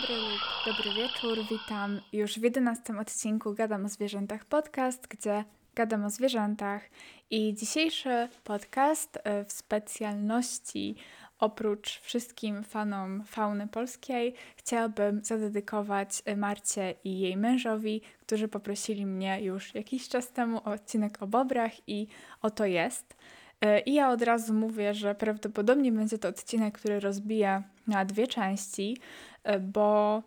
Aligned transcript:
dobry 0.00 0.16
lub 0.16 0.40
dobry 0.66 0.92
wieczór. 0.94 1.38
Witam 1.50 2.00
już 2.12 2.38
w 2.38 2.42
11 2.42 2.98
odcinku 2.98 3.54
Gadam 3.54 3.84
o 3.84 3.88
Zwierzętach 3.88 4.44
podcast, 4.44 5.06
gdzie 5.08 5.44
gadam 5.74 6.04
o 6.04 6.10
zwierzętach. 6.10 6.82
I 7.30 7.54
dzisiejszy 7.54 8.28
podcast 8.44 9.18
e, 9.24 9.44
w 9.44 9.52
specjalności 9.52 10.94
oprócz 11.38 12.00
wszystkim 12.00 12.64
fanom 12.64 13.24
fauny 13.24 13.68
polskiej 13.68 14.34
chciałabym 14.56 15.24
zadedykować 15.24 16.22
Marcie 16.36 16.94
i 17.04 17.18
jej 17.20 17.36
mężowi, 17.36 18.02
którzy 18.20 18.48
poprosili 18.48 19.06
mnie 19.06 19.42
już 19.42 19.74
jakiś 19.74 20.08
czas 20.08 20.32
temu 20.32 20.56
o 20.56 20.64
odcinek 20.64 21.22
o 21.22 21.26
bobrach 21.26 21.88
i 21.88 22.06
oto 22.42 22.64
jest. 22.64 23.16
E, 23.60 23.80
I 23.80 23.94
ja 23.94 24.10
od 24.10 24.22
razu 24.22 24.54
mówię, 24.54 24.94
że 24.94 25.14
prawdopodobnie 25.14 25.92
będzie 25.92 26.18
to 26.18 26.28
odcinek, 26.28 26.78
który 26.78 27.00
rozbija 27.00 27.75
na 27.86 28.04
dwie 28.04 28.26
części, 28.26 28.96
e, 29.44 29.60
bo 29.60 30.22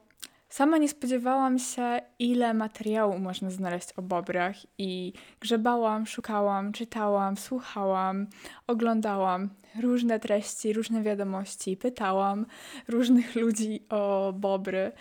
sama 0.50 0.78
nie 0.78 0.90
spodziewałam 0.90 1.60
się, 1.60 2.02
ile 2.20 2.54
materiału 2.54 3.20
można 3.20 3.50
znaleźć 3.50 3.94
o 3.98 4.02
bobrach 4.02 4.56
i 4.78 5.14
grzebałam, 5.40 6.08
szukałam, 6.08 6.72
czytałam, 6.72 7.38
słuchałam, 7.38 8.28
oglądałam 8.68 9.50
różne 9.82 10.20
treści, 10.20 10.74
różne 10.74 11.04
wiadomości, 11.04 11.78
pytałam 11.78 12.46
różnych 12.88 13.36
ludzi 13.36 13.84
o 13.90 14.34
bobry 14.36 14.92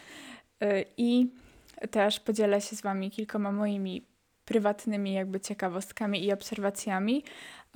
e, 0.61 0.84
i 0.97 1.31
też 1.91 2.20
podzielę 2.20 2.61
się 2.61 2.77
z 2.77 2.83
Wami 2.83 3.11
kilkoma 3.11 3.53
moimi 3.53 4.06
prywatnymi 4.45 5.12
jakby 5.12 5.41
ciekawostkami 5.41 6.25
i 6.25 6.33
obserwacjami, 6.33 7.25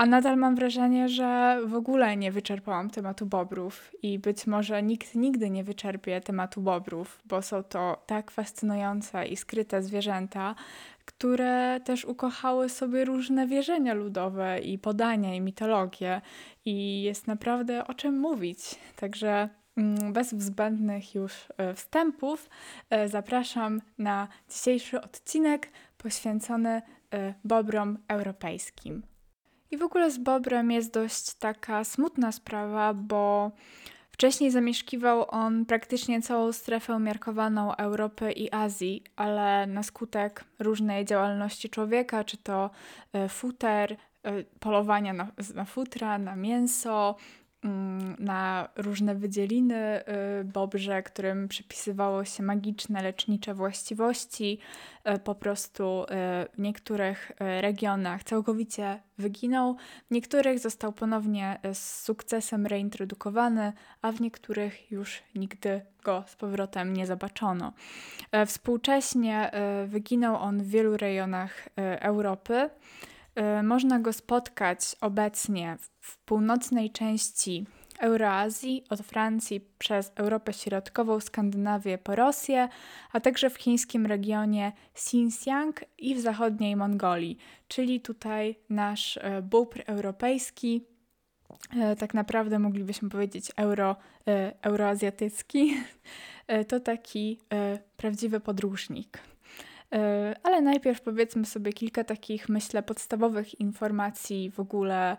a 0.02 0.06
nadal 0.06 0.36
mam 0.36 0.54
wrażenie, 0.54 1.08
że 1.08 1.60
w 1.66 1.74
ogóle 1.74 2.16
nie 2.16 2.32
wyczerpałam 2.32 2.90
tematu 2.90 3.26
bobrów 3.26 3.90
i 4.02 4.18
być 4.18 4.46
może 4.46 4.82
nikt 4.82 5.14
nigdy 5.14 5.50
nie 5.50 5.64
wyczerpie 5.64 6.20
tematu 6.20 6.60
bobrów, 6.62 7.20
bo 7.24 7.42
są 7.42 7.62
to 7.62 8.02
tak 8.06 8.30
fascynujące 8.30 9.26
i 9.26 9.36
skryte 9.36 9.82
zwierzęta, 9.82 10.54
które 11.04 11.80
też 11.84 12.04
ukochały 12.04 12.68
sobie 12.68 13.04
różne 13.04 13.46
wierzenia 13.46 13.94
ludowe 13.94 14.58
i 14.58 14.78
podania 14.78 15.34
i 15.34 15.40
mitologię 15.40 16.20
i 16.64 17.02
jest 17.02 17.26
naprawdę 17.26 17.86
o 17.86 17.94
czym 17.94 18.18
mówić. 18.18 18.58
Także 18.96 19.48
mm, 19.76 20.12
bez 20.12 20.30
zbędnych 20.30 21.14
już 21.14 21.32
e, 21.56 21.74
wstępów 21.74 22.50
e, 22.90 23.08
zapraszam 23.08 23.80
na 23.98 24.28
dzisiejszy 24.50 25.00
odcinek 25.00 25.68
poświęcony 25.98 26.82
e, 27.14 27.34
bobrom 27.44 27.98
europejskim. 28.08 29.11
I 29.72 29.76
w 29.76 29.82
ogóle 29.82 30.10
z 30.10 30.18
Bobrem 30.18 30.70
jest 30.70 30.92
dość 30.92 31.34
taka 31.34 31.84
smutna 31.84 32.32
sprawa, 32.32 32.94
bo 32.94 33.50
wcześniej 34.10 34.50
zamieszkiwał 34.50 35.24
on 35.28 35.66
praktycznie 35.66 36.22
całą 36.22 36.52
strefę 36.52 36.94
umiarkowaną 36.94 37.76
Europy 37.76 38.32
i 38.32 38.54
Azji, 38.54 39.02
ale 39.16 39.66
na 39.66 39.82
skutek 39.82 40.44
różnej 40.58 41.04
działalności 41.04 41.70
człowieka, 41.70 42.24
czy 42.24 42.36
to 42.36 42.70
e, 43.12 43.28
futer, 43.28 43.96
e, 44.22 44.42
polowania 44.60 45.12
na, 45.12 45.28
na 45.54 45.64
futra, 45.64 46.18
na 46.18 46.36
mięso, 46.36 47.16
na 48.18 48.68
różne 48.76 49.14
wydzieliny 49.14 50.04
y, 50.40 50.44
bobrze, 50.44 51.02
którym 51.02 51.48
przypisywało 51.48 52.24
się 52.24 52.42
magiczne, 52.42 53.02
lecznicze 53.02 53.54
właściwości. 53.54 54.58
Y, 55.08 55.18
po 55.18 55.34
prostu 55.34 56.02
y, 56.02 56.06
w 56.54 56.58
niektórych 56.58 57.32
regionach 57.38 58.24
całkowicie 58.24 59.00
wyginął, 59.18 59.76
w 60.10 60.14
niektórych 60.14 60.58
został 60.58 60.92
ponownie 60.92 61.58
z 61.72 62.02
sukcesem 62.04 62.66
reintrodukowany, 62.66 63.72
a 64.02 64.12
w 64.12 64.20
niektórych 64.20 64.90
już 64.90 65.22
nigdy 65.34 65.80
go 66.04 66.24
z 66.26 66.36
powrotem 66.36 66.92
nie 66.92 67.06
zobaczono. 67.06 67.72
Współcześnie 68.46 69.50
wyginął 69.86 70.36
on 70.36 70.62
w 70.62 70.68
wielu 70.68 70.96
rejonach 70.96 71.68
Europy. 72.00 72.70
Y, 73.38 73.62
można 73.62 73.98
go 73.98 74.12
spotkać 74.12 74.96
obecnie 75.00 75.76
w 76.00 76.18
północnej 76.18 76.90
części 76.90 77.66
Euroazji, 78.00 78.84
od 78.90 79.00
Francji 79.00 79.60
przez 79.78 80.12
Europę 80.16 80.52
Środkową, 80.52 81.20
Skandynawię 81.20 81.98
po 81.98 82.16
Rosję, 82.16 82.68
a 83.12 83.20
także 83.20 83.50
w 83.50 83.56
chińskim 83.56 84.06
regionie 84.06 84.72
Xinjiang 84.94 85.84
i 85.98 86.14
w 86.14 86.20
zachodniej 86.20 86.76
Mongolii, 86.76 87.38
czyli 87.68 88.00
tutaj 88.00 88.56
nasz 88.70 89.16
y, 89.16 89.42
bóbr 89.42 89.82
europejski, 89.86 90.84
y, 91.92 91.96
tak 91.96 92.14
naprawdę 92.14 92.58
moglibyśmy 92.58 93.08
powiedzieć 93.08 93.52
euro, 93.56 93.96
euroazjatycki, 94.62 95.76
to 96.68 96.80
taki 96.80 97.38
prawdziwy 97.96 98.40
podróżnik. 98.40 99.31
E, 99.92 100.34
ale 100.42 100.60
najpierw 100.60 101.00
powiedzmy 101.00 101.44
sobie 101.46 101.72
kilka 101.72 102.04
takich, 102.04 102.48
myślę, 102.48 102.82
podstawowych 102.82 103.60
informacji 103.60 104.50
w 104.50 104.60
ogóle 104.60 105.16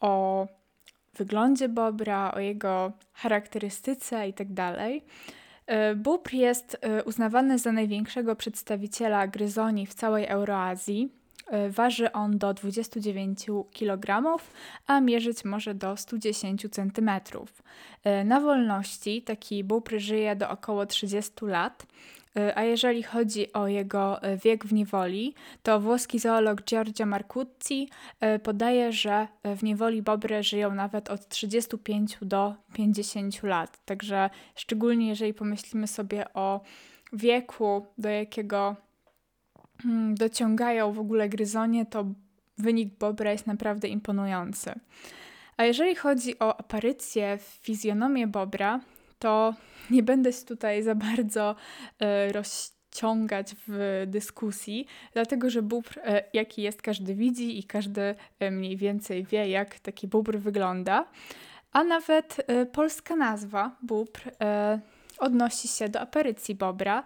o 0.00 0.46
wyglądzie 1.14 1.68
bobra, 1.68 2.32
o 2.34 2.40
jego 2.40 2.92
charakterystyce 3.12 4.26
itd. 4.26 4.54
Tak 4.54 4.78
e, 5.66 5.94
Bóbr 5.94 6.34
jest 6.34 6.76
e, 6.80 7.04
uznawany 7.04 7.58
za 7.58 7.72
największego 7.72 8.36
przedstawiciela 8.36 9.26
gryzoni 9.26 9.86
w 9.86 9.94
całej 9.94 10.26
Euroazji. 10.26 11.12
Waży 11.70 12.12
on 12.12 12.38
do 12.38 12.54
29 12.54 13.46
kg, 13.78 14.36
a 14.86 15.00
mierzyć 15.00 15.44
może 15.44 15.74
do 15.74 15.96
110 15.96 16.66
cm. 16.70 17.10
Na 18.24 18.40
wolności 18.40 19.22
taki 19.22 19.64
bóbr 19.64 19.98
żyje 19.98 20.36
do 20.36 20.50
około 20.50 20.86
30 20.86 21.32
lat. 21.42 21.86
A 22.54 22.62
jeżeli 22.62 23.02
chodzi 23.02 23.52
o 23.52 23.68
jego 23.68 24.22
e, 24.22 24.36
wiek 24.36 24.64
w 24.64 24.72
niewoli, 24.72 25.34
to 25.62 25.80
włoski 25.80 26.18
zoolog 26.18 26.62
Giorgio 26.62 27.06
Marcucci 27.06 27.90
e, 28.20 28.38
podaje, 28.38 28.92
że 28.92 29.28
e, 29.42 29.56
w 29.56 29.62
niewoli 29.62 30.02
bobry 30.02 30.42
żyją 30.42 30.74
nawet 30.74 31.10
od 31.10 31.28
35 31.28 32.18
do 32.22 32.54
50 32.72 33.42
lat. 33.42 33.84
Także 33.84 34.30
szczególnie 34.54 35.08
jeżeli 35.08 35.34
pomyślimy 35.34 35.86
sobie 35.86 36.34
o 36.34 36.60
wieku, 37.12 37.86
do 37.98 38.08
jakiego 38.08 38.76
hmm, 39.82 40.14
dociągają 40.14 40.92
w 40.92 40.98
ogóle 40.98 41.28
gryzonie, 41.28 41.86
to 41.86 42.04
wynik 42.58 42.98
bobra 42.98 43.32
jest 43.32 43.46
naprawdę 43.46 43.88
imponujący. 43.88 44.72
A 45.56 45.64
jeżeli 45.64 45.94
chodzi 45.94 46.38
o 46.38 46.60
aparycję 46.60 47.38
w 47.38 47.42
fizjonomię 47.42 48.26
bobra, 48.26 48.80
to 49.18 49.54
nie 49.90 50.02
będę 50.02 50.32
się 50.32 50.44
tutaj 50.44 50.82
za 50.82 50.94
bardzo 50.94 51.56
e, 51.98 52.32
rozciągać 52.32 53.54
w 53.68 54.04
dyskusji, 54.06 54.86
dlatego 55.12 55.50
że 55.50 55.62
bóbr, 55.62 55.98
e, 56.04 56.24
jaki 56.32 56.62
jest, 56.62 56.82
każdy 56.82 57.14
widzi 57.14 57.58
i 57.58 57.64
każdy 57.64 58.14
e, 58.38 58.50
mniej 58.50 58.76
więcej 58.76 59.24
wie, 59.24 59.48
jak 59.48 59.80
taki 59.80 60.08
bóbr 60.08 60.38
wygląda. 60.38 61.04
A 61.72 61.84
nawet 61.84 62.46
polska 62.72 63.16
nazwa 63.16 63.76
bóbr 63.82 64.30
odnosi 65.18 65.68
się 65.68 65.88
do 65.88 66.00
aparycji 66.00 66.54
bobra, 66.54 67.02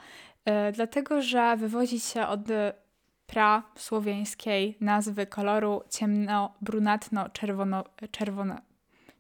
dlatego 0.72 1.22
że 1.22 1.56
wywodzi 1.56 2.00
się 2.00 2.27
od 2.27 2.41
prasłowiańskiej 3.27 4.77
nazwy 4.81 5.27
koloru 5.27 5.82
ciemno-brunatno-czerwono, 5.88 7.84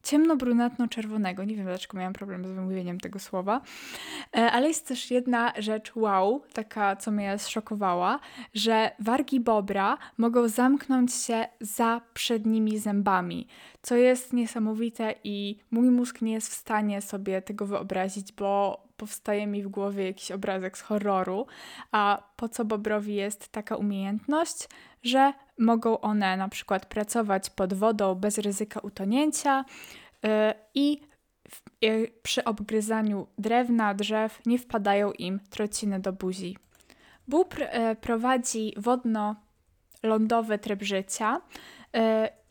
ciemno-brunatno-czerwonego. 0.02 1.46
Nie 1.46 1.56
wiem, 1.56 1.66
dlaczego 1.66 1.98
miałam 1.98 2.12
problem 2.12 2.46
z 2.46 2.50
wymówieniem 2.50 3.00
tego 3.00 3.18
słowa. 3.18 3.60
E, 4.36 4.52
ale 4.52 4.68
jest 4.68 4.88
też 4.88 5.10
jedna 5.10 5.52
rzecz 5.58 5.92
wow, 5.96 6.42
taka, 6.52 6.96
co 6.96 7.10
mnie 7.10 7.38
zszokowała, 7.38 8.20
że 8.54 8.90
wargi 8.98 9.40
bobra 9.40 9.98
mogą 10.18 10.48
zamknąć 10.48 11.14
się 11.14 11.46
za 11.60 12.00
przednimi 12.14 12.78
zębami, 12.78 13.46
co 13.82 13.96
jest 13.96 14.32
niesamowite 14.32 15.14
i 15.24 15.58
mój 15.70 15.90
mózg 15.90 16.22
nie 16.22 16.32
jest 16.32 16.48
w 16.48 16.54
stanie 16.54 17.02
sobie 17.02 17.42
tego 17.42 17.66
wyobrazić, 17.66 18.32
bo 18.32 18.82
powstaje 19.00 19.46
mi 19.46 19.62
w 19.62 19.68
głowie 19.68 20.04
jakiś 20.06 20.30
obrazek 20.30 20.78
z 20.78 20.80
horroru. 20.80 21.46
A 21.92 22.22
po 22.36 22.48
co 22.48 22.64
bobrowi 22.64 23.14
jest 23.14 23.48
taka 23.48 23.76
umiejętność? 23.76 24.68
Że 25.02 25.32
mogą 25.58 26.00
one 26.00 26.36
na 26.36 26.48
przykład 26.48 26.86
pracować 26.86 27.50
pod 27.50 27.74
wodą 27.74 28.14
bez 28.14 28.38
ryzyka 28.38 28.80
utonięcia 28.80 29.64
yy, 30.22 30.30
i 30.74 31.00
w, 31.48 31.62
yy, 31.80 32.08
przy 32.22 32.44
obgryzaniu 32.44 33.26
drewna, 33.38 33.94
drzew 33.94 34.40
nie 34.46 34.58
wpadają 34.58 35.12
im 35.12 35.40
trociny 35.50 36.00
do 36.00 36.12
buzi. 36.12 36.56
Bóbr 37.28 37.60
yy, 37.60 37.96
prowadzi 38.00 38.74
wodno-lądowy 38.76 40.58
tryb 40.58 40.82
życia 40.82 41.40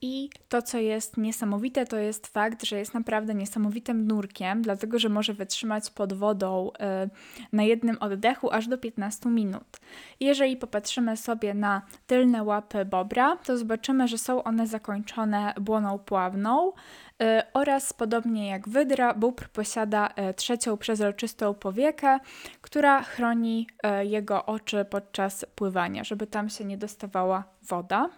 i 0.01 0.30
to, 0.50 0.62
co 0.62 0.77
jest 0.77 1.18
niesamowite, 1.18 1.86
to 1.86 1.97
jest 1.97 2.27
fakt, 2.27 2.63
że 2.63 2.80
jest 2.80 2.94
naprawdę 2.94 3.36
niesamowitym 3.36 4.07
nurkiem, 4.07 4.62
dlatego 4.62 5.00
że 5.00 5.09
może 5.09 5.33
wytrzymać 5.33 5.89
pod 5.89 6.13
wodą 6.13 6.71
y, 7.06 7.09
na 7.51 7.63
jednym 7.63 7.97
oddechu 8.00 8.51
aż 8.51 8.68
do 8.68 8.77
15 8.77 9.30
minut. 9.30 9.77
Jeżeli 10.19 10.57
popatrzymy 10.57 11.18
sobie 11.18 11.53
na 11.53 11.81
tylne 12.07 12.44
łapy 12.44 12.86
bobra, 12.86 13.38
to 13.38 13.57
zobaczymy, 13.57 14.07
że 14.07 14.18
są 14.18 14.44
one 14.44 14.68
zakończone 14.68 15.53
błoną 15.62 16.00
pławną. 16.00 16.71
Y, 16.71 17.25
oraz 17.53 17.94
podobnie 17.94 18.50
jak 18.50 18.69
wydra, 18.69 19.13
bóbr 19.13 19.50
posiada 19.50 20.13
trzecią 20.35 20.77
przezroczystą 20.77 21.53
powiekę, 21.53 22.19
która 22.62 23.03
chroni 23.03 23.68
jego 24.01 24.45
oczy 24.45 24.85
podczas 24.85 25.45
pływania, 25.56 26.03
żeby 26.03 26.27
tam 26.27 26.50
się 26.50 26.65
nie 26.65 26.77
dostawała 26.77 27.44
woda. 27.62 28.09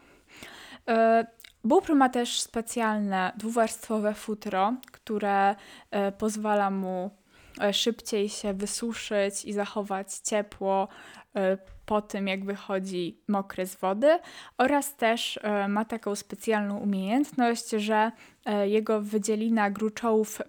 Bóbr 1.63 1.95
ma 1.95 2.09
też 2.09 2.41
specjalne 2.41 3.31
dwuwarstwowe 3.37 4.13
futro, 4.13 4.73
które 4.91 5.55
pozwala 6.17 6.71
mu 6.71 7.11
szybciej 7.71 8.29
się 8.29 8.53
wysuszyć 8.53 9.45
i 9.45 9.53
zachować 9.53 10.13
ciepło 10.13 10.87
po 11.85 12.01
tym, 12.01 12.27
jak 12.27 12.45
wychodzi 12.45 13.21
mokry 13.27 13.65
z 13.65 13.75
wody, 13.75 14.19
oraz 14.57 14.95
też 14.95 15.39
ma 15.69 15.85
taką 15.85 16.15
specjalną 16.15 16.77
umiejętność, 16.77 17.69
że 17.69 18.11
E, 18.45 18.69
jego 18.69 19.01
wydzielina 19.01 19.71
gruczołów 19.71 20.41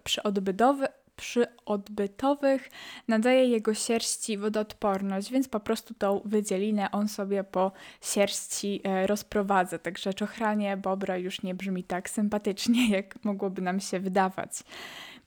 przyodbytowych 1.22 2.70
nadaje 3.08 3.48
jego 3.48 3.74
sierści 3.74 4.38
wodoodporność, 4.38 5.30
więc 5.30 5.48
po 5.48 5.60
prostu 5.60 5.94
tą 5.94 6.20
wydzielinę 6.24 6.90
on 6.90 7.08
sobie 7.08 7.44
po 7.44 7.72
sierści 8.00 8.80
e, 8.84 9.06
rozprowadza. 9.06 9.78
Także 9.78 10.14
czochranie 10.14 10.76
bobra 10.76 11.16
już 11.16 11.42
nie 11.42 11.54
brzmi 11.54 11.84
tak 11.84 12.10
sympatycznie, 12.10 12.90
jak 12.90 13.24
mogłoby 13.24 13.62
nam 13.62 13.80
się 13.80 14.00
wydawać. 14.00 14.50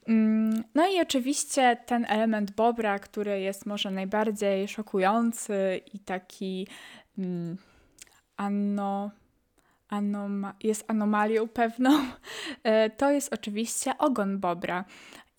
Mm, 0.07 0.63
no 0.75 0.87
i 0.87 1.01
oczywiście 1.01 1.77
ten 1.85 2.05
element 2.09 2.51
bobra, 2.51 2.99
który 2.99 3.39
jest 3.39 3.65
może 3.65 3.91
najbardziej 3.91 4.67
szokujący 4.67 5.81
i 5.93 5.99
taki 5.99 6.67
mm, 7.17 7.57
anoma 9.89 10.53
jest 10.63 10.85
anomalią 10.87 11.47
pewną, 11.47 11.99
e, 12.63 12.89
to 12.89 13.11
jest 13.11 13.33
oczywiście 13.33 13.97
ogon 13.97 14.39
bobra. 14.39 14.85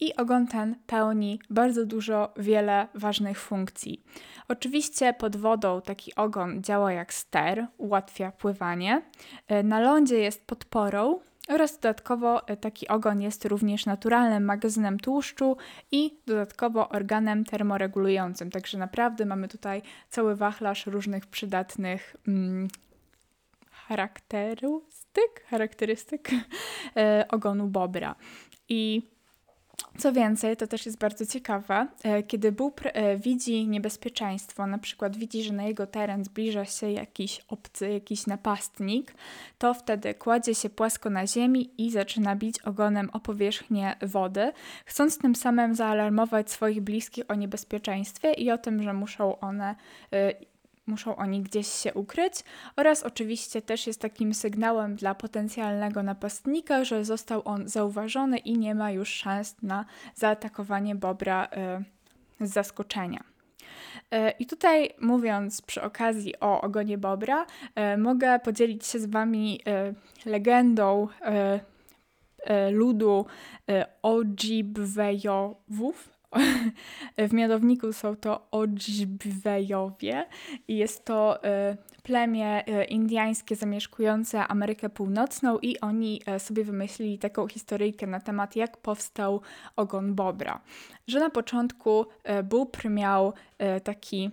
I 0.00 0.16
ogon 0.16 0.46
ten 0.46 0.76
pełni 0.86 1.40
bardzo 1.50 1.86
dużo, 1.86 2.32
wiele 2.36 2.88
ważnych 2.94 3.40
funkcji. 3.40 4.04
Oczywiście 4.48 5.14
pod 5.14 5.36
wodą 5.36 5.80
taki 5.80 6.14
ogon 6.14 6.62
działa 6.62 6.92
jak 6.92 7.14
ster, 7.14 7.66
ułatwia 7.78 8.32
pływanie. 8.32 9.02
E, 9.48 9.62
na 9.62 9.80
lądzie 9.80 10.18
jest 10.18 10.46
podporą, 10.46 11.18
oraz 11.48 11.74
dodatkowo 11.74 12.48
e, 12.48 12.56
taki 12.56 12.88
ogon 12.88 13.20
jest 13.20 13.44
również 13.44 13.86
naturalnym 13.86 14.44
magazynem 14.44 14.98
tłuszczu 14.98 15.56
i 15.90 16.18
dodatkowo 16.26 16.88
organem 16.88 17.44
termoregulującym. 17.44 18.50
Także 18.50 18.78
naprawdę 18.78 19.26
mamy 19.26 19.48
tutaj 19.48 19.82
cały 20.08 20.36
wachlarz 20.36 20.86
różnych 20.86 21.26
przydatnych 21.26 22.16
mm, 22.28 22.68
charakterystyk, 23.70 25.44
charakterystyk 25.46 26.28
ogonu 27.30 27.66
bobra. 27.66 28.14
I 28.68 29.02
co 29.98 30.12
więcej, 30.12 30.56
to 30.56 30.66
też 30.66 30.86
jest 30.86 30.98
bardzo 30.98 31.26
ciekawe, 31.26 31.86
e, 32.02 32.22
kiedy 32.22 32.52
bóbr 32.52 32.88
e, 32.92 33.16
widzi 33.16 33.68
niebezpieczeństwo, 33.68 34.66
na 34.66 34.78
przykład 34.78 35.16
widzi, 35.16 35.42
że 35.42 35.52
na 35.52 35.62
jego 35.62 35.86
teren 35.86 36.24
zbliża 36.24 36.64
się 36.64 36.90
jakiś 36.90 37.40
obcy, 37.48 37.88
jakiś 37.88 38.26
napastnik, 38.26 39.14
to 39.58 39.74
wtedy 39.74 40.14
kładzie 40.14 40.54
się 40.54 40.70
płasko 40.70 41.10
na 41.10 41.26
ziemi 41.26 41.70
i 41.78 41.90
zaczyna 41.90 42.36
bić 42.36 42.62
ogonem 42.62 43.10
o 43.12 43.20
powierzchnię 43.20 43.96
wody, 44.02 44.52
chcąc 44.84 45.18
tym 45.18 45.34
samym 45.34 45.74
zaalarmować 45.74 46.50
swoich 46.50 46.80
bliskich 46.80 47.24
o 47.28 47.34
niebezpieczeństwie 47.34 48.32
i 48.32 48.50
o 48.50 48.58
tym, 48.58 48.82
że 48.82 48.92
muszą 48.92 49.40
one 49.40 49.74
muszą 50.86 51.16
oni 51.16 51.42
gdzieś 51.42 51.66
się 51.66 51.94
ukryć 51.94 52.34
oraz 52.76 53.02
oczywiście 53.02 53.62
też 53.62 53.86
jest 53.86 54.00
takim 54.00 54.34
sygnałem 54.34 54.96
dla 54.96 55.14
potencjalnego 55.14 56.02
napastnika, 56.02 56.84
że 56.84 57.04
został 57.04 57.42
on 57.44 57.68
zauważony 57.68 58.38
i 58.38 58.58
nie 58.58 58.74
ma 58.74 58.90
już 58.90 59.08
szans 59.08 59.56
na 59.62 59.84
zaatakowanie 60.14 60.94
bobra 60.94 61.48
y, 62.40 62.46
z 62.46 62.52
zaskoczenia. 62.52 63.24
Y, 64.14 64.30
I 64.38 64.46
tutaj 64.46 64.90
mówiąc 65.00 65.62
przy 65.62 65.82
okazji 65.82 66.40
o 66.40 66.60
ogonie 66.60 66.98
bobra, 66.98 67.46
y, 67.94 67.98
mogę 67.98 68.38
podzielić 68.38 68.86
się 68.86 68.98
z 68.98 69.06
Wami 69.06 69.60
legendą 70.26 71.08
ludu 72.70 73.26
Ojibwejowów, 74.02 76.15
w 77.28 77.32
mianowniku 77.32 77.92
są 77.92 78.16
to 78.16 78.50
Odżbwejowie 78.50 80.26
i 80.68 80.76
jest 80.76 81.04
to 81.04 81.44
e, 81.44 81.76
plemię 82.02 82.66
e, 82.66 82.84
indyjskie 82.84 83.56
zamieszkujące 83.56 84.46
Amerykę 84.46 84.88
Północną 84.88 85.58
i 85.58 85.80
oni 85.80 86.20
e, 86.26 86.40
sobie 86.40 86.64
wymyślili 86.64 87.18
taką 87.18 87.48
historyjkę 87.48 88.06
na 88.06 88.20
temat 88.20 88.56
jak 88.56 88.76
powstał 88.76 89.40
ogon 89.76 90.14
bobra. 90.14 90.60
Że 91.06 91.20
na 91.20 91.30
początku 91.30 92.06
bóbr 92.44 92.90
miał 92.90 93.32
taki 93.84 94.30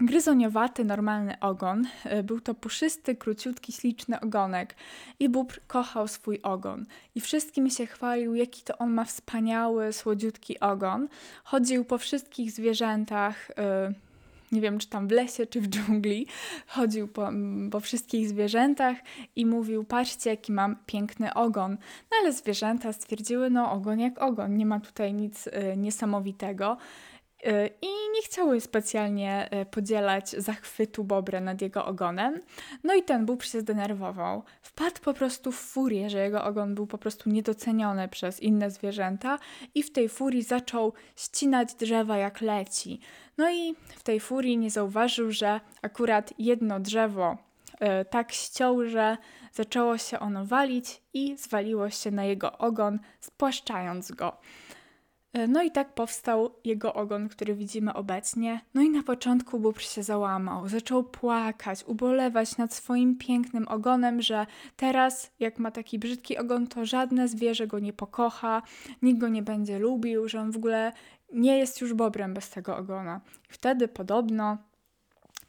Gryzoniowaty, 0.00 0.84
normalny 0.84 1.40
ogon. 1.40 1.86
E, 2.04 2.22
był 2.22 2.40
to 2.40 2.54
puszysty, 2.54 3.16
króciutki, 3.16 3.72
śliczny 3.72 4.20
ogonek. 4.20 4.76
I 5.20 5.28
bóbr 5.28 5.60
kochał 5.66 6.08
swój 6.08 6.40
ogon. 6.42 6.86
I 7.14 7.20
wszystkim 7.20 7.70
się 7.70 7.86
chwalił, 7.86 8.34
jaki 8.34 8.62
to 8.62 8.78
on 8.78 8.90
ma 8.90 9.04
wspaniały, 9.04 9.92
słodziutki 9.92 10.60
ogon. 10.60 11.08
Chodził 11.44 11.84
po 11.84 11.98
wszystkich 11.98 12.52
zwierzętach, 12.52 13.50
e, 13.50 13.92
nie 14.52 14.60
wiem 14.60 14.78
czy 14.78 14.88
tam 14.88 15.08
w 15.08 15.10
lesie, 15.10 15.46
czy 15.46 15.60
w 15.60 15.68
dżungli. 15.68 16.26
Chodził 16.66 17.08
po, 17.08 17.30
po 17.70 17.80
wszystkich 17.80 18.28
zwierzętach 18.28 18.96
i 19.36 19.46
mówił: 19.46 19.84
Patrzcie, 19.84 20.30
jaki 20.30 20.52
mam 20.52 20.76
piękny 20.86 21.34
ogon. 21.34 21.72
No 22.10 22.16
ale 22.22 22.32
zwierzęta 22.32 22.92
stwierdziły: 22.92 23.50
No, 23.50 23.72
ogon 23.72 24.00
jak 24.00 24.22
ogon, 24.22 24.56
nie 24.56 24.66
ma 24.66 24.80
tutaj 24.80 25.14
nic 25.14 25.48
e, 25.52 25.76
niesamowitego. 25.76 26.76
I 27.82 27.86
nie 28.14 28.22
chciały 28.24 28.60
specjalnie 28.60 29.48
y, 29.62 29.66
podzielać 29.66 30.30
zachwytu 30.30 31.04
Bobra 31.04 31.40
nad 31.40 31.62
jego 31.62 31.84
ogonem. 31.84 32.40
No 32.84 32.94
i 32.94 33.02
ten 33.02 33.26
bóbr 33.26 33.44
się 33.44 33.60
zdenerwował. 33.60 34.42
Wpadł 34.62 35.00
po 35.00 35.14
prostu 35.14 35.52
w 35.52 35.56
furię, 35.56 36.10
że 36.10 36.18
jego 36.18 36.44
ogon 36.44 36.74
był 36.74 36.86
po 36.86 36.98
prostu 36.98 37.30
niedoceniony 37.30 38.08
przez 38.08 38.40
inne 38.40 38.70
zwierzęta 38.70 39.38
i 39.74 39.82
w 39.82 39.92
tej 39.92 40.08
furii 40.08 40.42
zaczął 40.42 40.92
ścinać 41.16 41.74
drzewa 41.74 42.16
jak 42.16 42.40
leci. 42.40 43.00
No 43.38 43.50
i 43.50 43.74
w 43.88 44.02
tej 44.02 44.20
furii 44.20 44.58
nie 44.58 44.70
zauważył, 44.70 45.32
że 45.32 45.60
akurat 45.82 46.34
jedno 46.38 46.80
drzewo 46.80 47.36
y, 47.74 48.04
tak 48.04 48.32
ściął, 48.32 48.88
że 48.88 49.16
zaczęło 49.52 49.98
się 49.98 50.18
ono 50.18 50.46
walić 50.46 51.02
i 51.14 51.36
zwaliło 51.36 51.90
się 51.90 52.10
na 52.10 52.24
jego 52.24 52.58
ogon, 52.58 52.98
spłaszczając 53.20 54.12
go. 54.12 54.36
E, 55.32 55.48
no 55.48 55.62
i 55.62 55.70
tak 55.70 55.94
powstał 55.94 56.50
jego 56.64 56.94
ogon, 56.94 57.28
który 57.28 57.54
widzimy 57.54 57.94
obecnie. 57.94 58.60
No 58.74 58.82
i 58.82 58.90
na 58.90 59.02
początku 59.02 59.60
Bóbr 59.60 59.82
się 59.82 60.02
załamał, 60.02 60.68
zaczął 60.68 61.04
płakać, 61.04 61.84
ubolewać 61.86 62.56
nad 62.56 62.74
swoim 62.74 63.18
pięknym 63.18 63.68
ogonem, 63.68 64.22
że 64.22 64.46
teraz, 64.76 65.30
jak 65.40 65.58
ma 65.58 65.70
taki 65.70 65.98
brzydki 65.98 66.38
ogon, 66.38 66.66
to 66.66 66.84
żadne 66.84 67.28
zwierzę 67.28 67.66
go 67.66 67.78
nie 67.78 67.92
pokocha, 67.92 68.62
nikt 69.02 69.20
go 69.20 69.28
nie 69.28 69.42
będzie 69.42 69.78
lubił, 69.78 70.28
że 70.28 70.40
on 70.40 70.50
w 70.52 70.56
ogóle 70.56 70.92
nie 71.32 71.58
jest 71.58 71.80
już 71.80 71.94
bobrem 71.94 72.34
bez 72.34 72.50
tego 72.50 72.76
ogona. 72.76 73.20
I 73.50 73.52
wtedy 73.52 73.88
podobno 73.88 74.58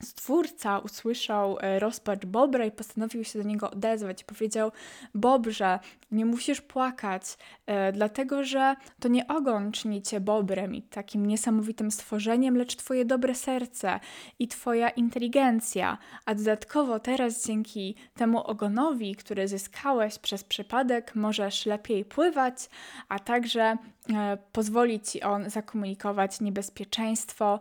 Stwórca 0.02 0.80
usłyszał 0.80 1.58
e, 1.62 1.80
rozpacz 1.80 2.26
Bobra 2.26 2.66
i 2.66 2.72
postanowił 2.72 3.24
się 3.24 3.40
do 3.40 3.48
niego 3.48 3.72
odezwać. 3.72 4.24
Powiedział: 4.24 4.72
Bobrze, 5.16 5.80
nie 6.12 6.26
musisz 6.26 6.62
płakać, 6.62 7.24
e, 7.66 7.92
dlatego 7.92 8.44
że 8.44 8.76
to 9.00 9.08
nie 9.08 9.28
ogon 9.28 9.72
czyni 9.72 10.02
cię 10.02 10.20
bobrem 10.20 10.76
i 10.76 10.82
takim 10.82 11.26
niesamowitym 11.26 11.92
stworzeniem, 11.92 12.58
lecz 12.58 12.76
twoje 12.76 13.06
dobre 13.06 13.36
serce 13.36 14.00
i 14.40 14.48
twoja 14.48 14.90
inteligencja. 14.90 15.98
A 16.26 16.36
dodatkowo 16.36 17.00
teraz 17.00 17.46
dzięki 17.46 17.96
temu 18.16 18.44
ogonowi, 18.44 19.16
który 19.16 19.48
zyskałeś 19.48 20.20
przez 20.20 20.44
przypadek, 20.44 21.16
możesz 21.16 21.66
lepiej 21.66 22.06
pływać, 22.06 22.70
a 23.10 23.20
także 23.20 23.78
e, 24.14 24.38
pozwoli 24.52 25.00
ci 25.00 25.22
on 25.22 25.50
zakomunikować 25.50 26.42
niebezpieczeństwo. 26.42 27.60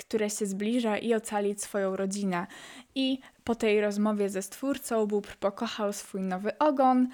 E, 0.00 0.10
które 0.10 0.30
się 0.30 0.46
zbliża 0.46 0.98
i 0.98 1.14
ocalić 1.14 1.62
swoją 1.62 1.96
rodzinę. 1.96 2.46
I 2.94 3.20
po 3.44 3.54
tej 3.54 3.80
rozmowie 3.80 4.28
ze 4.28 4.42
Stwórcą 4.42 5.06
Bóbr 5.06 5.36
pokochał 5.36 5.92
swój 5.92 6.22
nowy 6.22 6.58
ogon 6.58 7.08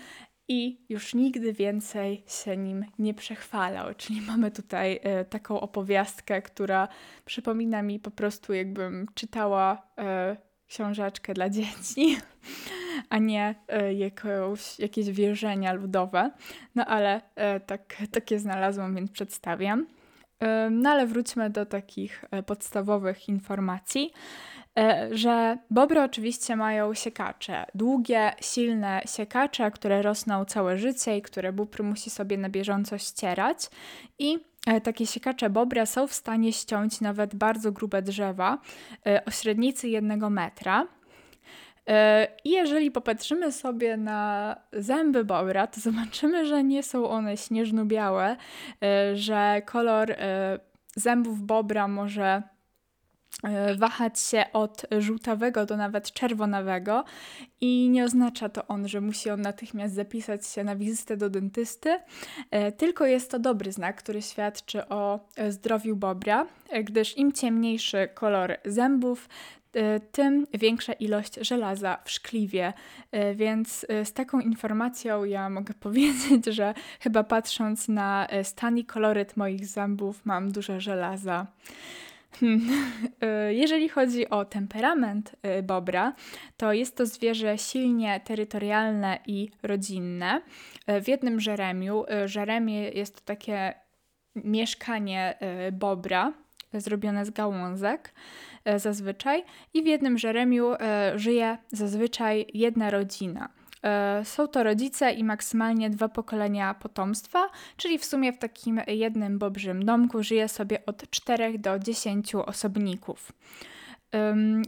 i 0.48 0.78
już 0.88 1.14
nigdy 1.14 1.52
więcej 1.52 2.24
się 2.26 2.56
nim 2.56 2.84
nie 2.98 3.14
przechwalał. 3.14 3.94
Czyli 3.94 4.20
mamy 4.20 4.50
tutaj 4.50 5.00
e, 5.02 5.24
taką 5.24 5.60
opowiastkę, 5.60 6.42
która 6.42 6.88
przypomina 7.24 7.82
mi 7.82 8.00
po 8.00 8.10
prostu, 8.10 8.52
jakbym 8.52 9.06
czytała 9.14 9.82
e, 9.98 10.36
książeczkę 10.68 11.34
dla 11.34 11.50
dzieci. 11.50 12.16
a 13.10 13.18
nie 13.18 13.54
jakąś, 13.96 14.78
jakieś 14.78 15.10
wierzenia 15.10 15.72
ludowe. 15.72 16.30
No 16.74 16.86
ale 16.86 17.20
tak, 17.66 17.96
takie 18.12 18.38
znalazłam, 18.38 18.94
więc 18.94 19.10
przedstawiam. 19.10 19.86
No 20.70 20.90
ale 20.90 21.06
wróćmy 21.06 21.50
do 21.50 21.66
takich 21.66 22.24
podstawowych 22.46 23.28
informacji. 23.28 24.12
E, 24.78 25.08
że 25.12 25.58
bobry 25.70 26.02
oczywiście 26.02 26.56
mają 26.56 26.94
siekacze, 26.94 27.66
długie, 27.74 28.32
silne 28.40 29.02
siekacze, 29.16 29.70
które 29.70 30.02
rosną 30.02 30.44
całe 30.44 30.78
życie 30.78 31.16
i 31.16 31.22
które 31.22 31.52
bóbr 31.52 31.82
musi 31.82 32.10
sobie 32.10 32.38
na 32.38 32.48
bieżąco 32.48 32.98
ścierać 32.98 33.58
i 34.18 34.38
e, 34.66 34.80
takie 34.80 35.06
siekacze 35.06 35.50
bobra 35.50 35.86
są 35.86 36.06
w 36.06 36.12
stanie 36.12 36.52
ściąć 36.52 37.00
nawet 37.00 37.34
bardzo 37.34 37.72
grube 37.72 38.02
drzewa 38.02 38.58
e, 39.06 39.24
o 39.24 39.30
średnicy 39.30 39.88
jednego 39.88 40.30
metra. 40.30 40.86
I 42.44 42.50
jeżeli 42.50 42.90
popatrzymy 42.90 43.52
sobie 43.52 43.96
na 43.96 44.56
zęby 44.72 45.24
bobra, 45.24 45.66
to 45.66 45.80
zobaczymy, 45.80 46.46
że 46.46 46.64
nie 46.64 46.82
są 46.82 47.08
one 47.08 47.36
śnieżno-białe, 47.36 48.36
że 49.14 49.62
kolor 49.66 50.16
zębów 50.96 51.42
bobra 51.42 51.88
może 51.88 52.42
E, 53.42 53.74
wahać 53.74 54.20
się 54.20 54.44
od 54.52 54.86
żółtawego 54.98 55.66
do 55.66 55.76
nawet 55.76 56.12
czerwonawego 56.12 57.04
i 57.60 57.88
nie 57.90 58.04
oznacza 58.04 58.48
to 58.48 58.66
on, 58.66 58.88
że 58.88 59.00
musi 59.00 59.30
on 59.30 59.40
natychmiast 59.40 59.94
zapisać 59.94 60.46
się 60.46 60.64
na 60.64 60.76
wizytę 60.76 61.16
do 61.16 61.30
dentysty, 61.30 61.98
e, 62.50 62.72
tylko 62.72 63.06
jest 63.06 63.30
to 63.30 63.38
dobry 63.38 63.72
znak, 63.72 63.96
który 63.96 64.22
świadczy 64.22 64.88
o 64.88 65.20
e, 65.36 65.52
zdrowiu 65.52 65.96
bobra, 65.96 66.46
gdyż 66.84 67.18
im 67.18 67.32
ciemniejszy 67.32 68.08
kolor 68.14 68.56
zębów, 68.64 69.28
tym 70.12 70.46
większa 70.54 70.92
ilość 70.92 71.34
żelaza 71.40 71.98
w 72.04 72.10
szkliwie. 72.10 72.72
Więc 73.34 73.86
z 74.04 74.12
taką 74.12 74.40
informacją 74.40 75.24
ja 75.24 75.50
mogę 75.50 75.74
powiedzieć, 75.86 76.46
że 76.46 76.74
chyba 77.00 77.24
patrząc 77.24 77.88
na 77.88 78.26
stan 78.42 78.78
i 78.78 78.84
koloryt 78.84 79.36
moich 79.36 79.66
zębów 79.66 80.20
mam 80.24 80.52
dużo 80.52 80.80
żelaza. 80.80 81.46
Hmm. 82.40 82.60
Jeżeli 83.50 83.88
chodzi 83.88 84.30
o 84.30 84.44
temperament 84.44 85.36
bobra, 85.62 86.12
to 86.56 86.72
jest 86.72 86.96
to 86.96 87.06
zwierzę 87.06 87.58
silnie 87.58 88.20
terytorialne 88.20 89.18
i 89.26 89.50
rodzinne. 89.62 90.40
W 90.86 91.08
jednym 91.08 91.40
żeremiu, 91.40 92.04
żeremie 92.24 92.88
jest 92.88 93.14
to 93.14 93.20
takie 93.24 93.74
mieszkanie 94.34 95.38
bobra, 95.72 96.32
zrobione 96.72 97.26
z 97.26 97.30
gałązek 97.30 98.14
zazwyczaj, 98.76 99.44
i 99.74 99.82
w 99.82 99.86
jednym 99.86 100.18
żeremiu 100.18 100.72
żyje 101.16 101.58
zazwyczaj 101.72 102.46
jedna 102.54 102.90
rodzina. 102.90 103.48
E, 103.86 104.24
są 104.24 104.48
to 104.48 104.62
rodzice 104.62 105.12
i 105.12 105.24
maksymalnie 105.24 105.90
dwa 105.90 106.08
pokolenia 106.08 106.74
potomstwa, 106.74 107.48
czyli 107.76 107.98
w 107.98 108.04
sumie 108.04 108.32
w 108.32 108.38
takim 108.38 108.80
jednym 108.86 109.38
bobrzym 109.38 109.84
domku 109.84 110.22
żyje 110.22 110.48
sobie 110.48 110.86
od 110.86 111.10
4 111.10 111.58
do 111.58 111.78
10 111.78 112.34
osobników. 112.34 113.32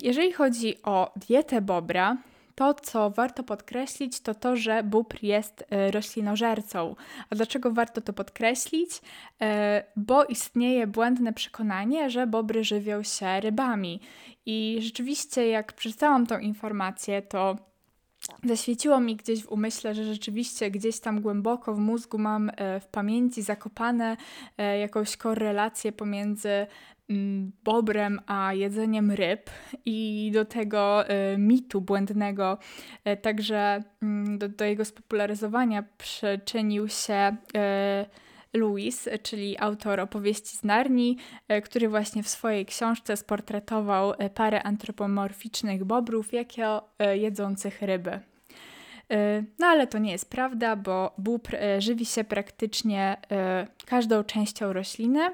Jeżeli 0.02 0.32
chodzi 0.32 0.82
o 0.82 1.12
dietę 1.16 1.60
bobra, 1.60 2.16
to, 2.58 2.74
co 2.74 3.10
warto 3.10 3.42
podkreślić, 3.42 4.20
to 4.20 4.34
to, 4.34 4.56
że 4.56 4.82
bóbr 4.82 5.18
jest 5.22 5.64
e, 5.70 5.90
roślinożercą. 5.90 6.96
A 7.30 7.34
dlaczego 7.34 7.72
warto 7.72 8.00
to 8.00 8.12
podkreślić? 8.12 8.90
E, 9.40 9.84
bo 9.96 10.24
istnieje 10.24 10.86
błędne 10.86 11.32
przekonanie, 11.32 12.10
że 12.10 12.26
bobry 12.26 12.64
żywią 12.64 13.02
się 13.02 13.40
rybami. 13.40 14.00
I 14.46 14.78
rzeczywiście, 14.80 15.48
jak 15.48 15.72
przeczytałam 15.72 16.26
tą 16.26 16.38
informację, 16.38 17.22
to 17.22 17.56
zaświeciło 18.44 19.00
mi 19.00 19.16
gdzieś 19.16 19.42
w 19.42 19.52
umyśle, 19.52 19.94
że 19.94 20.04
rzeczywiście 20.04 20.70
gdzieś 20.70 21.00
tam 21.00 21.20
głęboko 21.20 21.74
w 21.74 21.78
mózgu 21.78 22.18
mam 22.18 22.50
e, 22.56 22.80
w 22.80 22.86
pamięci 22.86 23.42
zakopane 23.42 24.16
jakąś 24.80 25.16
korelację 25.16 25.92
pomiędzy 25.92 26.66
bobrem 27.64 28.20
a 28.26 28.54
jedzeniem 28.54 29.10
ryb 29.10 29.50
i 29.84 30.30
do 30.34 30.44
tego 30.44 31.08
e, 31.08 31.38
mitu 31.38 31.80
błędnego, 31.80 32.58
także 33.22 33.82
mm, 34.02 34.38
do, 34.38 34.48
do 34.48 34.64
jego 34.64 34.84
spopularyzowania 34.84 35.84
przyczynił 35.98 36.88
się 36.88 37.36
Lewis, 38.52 39.08
czyli 39.22 39.58
autor 39.58 40.00
opowieści 40.00 40.56
z 40.56 40.64
Narni, 40.64 41.16
e, 41.48 41.62
który 41.62 41.88
właśnie 41.88 42.22
w 42.22 42.28
swojej 42.28 42.66
książce 42.66 43.16
sportretował 43.16 44.12
e, 44.18 44.30
parę 44.30 44.62
antropomorficznych 44.62 45.84
bobrów 45.84 46.32
jako 46.32 46.88
e, 46.98 47.18
jedzących 47.18 47.82
ryby. 47.82 48.20
No 49.58 49.66
ale 49.66 49.86
to 49.86 49.98
nie 49.98 50.12
jest 50.12 50.30
prawda, 50.30 50.76
bo 50.76 51.14
bóbr 51.18 51.56
żywi 51.78 52.06
się 52.06 52.24
praktycznie 52.24 53.16
każdą 53.86 54.24
częścią 54.24 54.72
rośliny, 54.72 55.30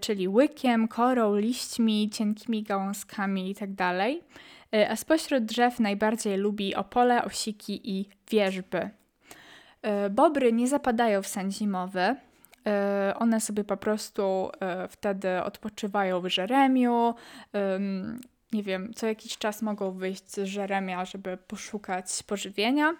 czyli 0.00 0.28
łykiem, 0.28 0.88
korą, 0.88 1.36
liśćmi, 1.36 2.10
cienkimi 2.10 2.62
gałązkami 2.62 3.48
itd. 3.48 3.76
Tak 3.76 3.98
a 4.88 4.96
spośród 4.96 5.44
drzew 5.44 5.80
najbardziej 5.80 6.36
lubi 6.36 6.74
opole, 6.74 7.24
osiki 7.24 7.98
i 7.98 8.08
wierzby. 8.30 8.90
E, 9.82 10.10
bobry 10.10 10.52
nie 10.52 10.68
zapadają 10.68 11.22
w 11.22 11.26
sen 11.26 11.52
zimowy. 11.52 12.16
E, 12.66 13.14
one 13.18 13.40
sobie 13.40 13.64
po 13.64 13.76
prostu 13.76 14.50
e, 14.60 14.88
wtedy 14.88 15.42
odpoczywają 15.42 16.20
w 16.20 16.28
żeremiu. 16.28 17.14
Nie 18.52 18.62
wiem, 18.62 18.94
co 18.94 19.06
jakiś 19.06 19.38
czas 19.38 19.62
mogą 19.62 19.90
wyjść 19.90 20.30
z 20.30 20.44
żeremia, 20.44 21.04
żeby 21.04 21.36
poszukać 21.36 22.22
pożywienia. 22.22 22.96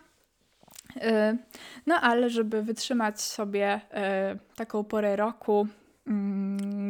No 1.86 1.94
ale 1.94 2.30
żeby 2.30 2.62
wytrzymać 2.62 3.20
sobie 3.20 3.80
taką 4.56 4.84
porę 4.84 5.16
roku 5.16 5.66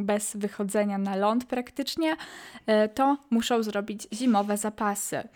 bez 0.03 0.37
wychodzenia 0.37 0.99
na 0.99 1.17
ląd 1.17 1.45
praktycznie, 1.45 2.17
to 2.95 3.17
muszą 3.31 3.63
zrobić 3.63 4.09
zimowe 4.13 4.57
zapasy. 4.57 5.29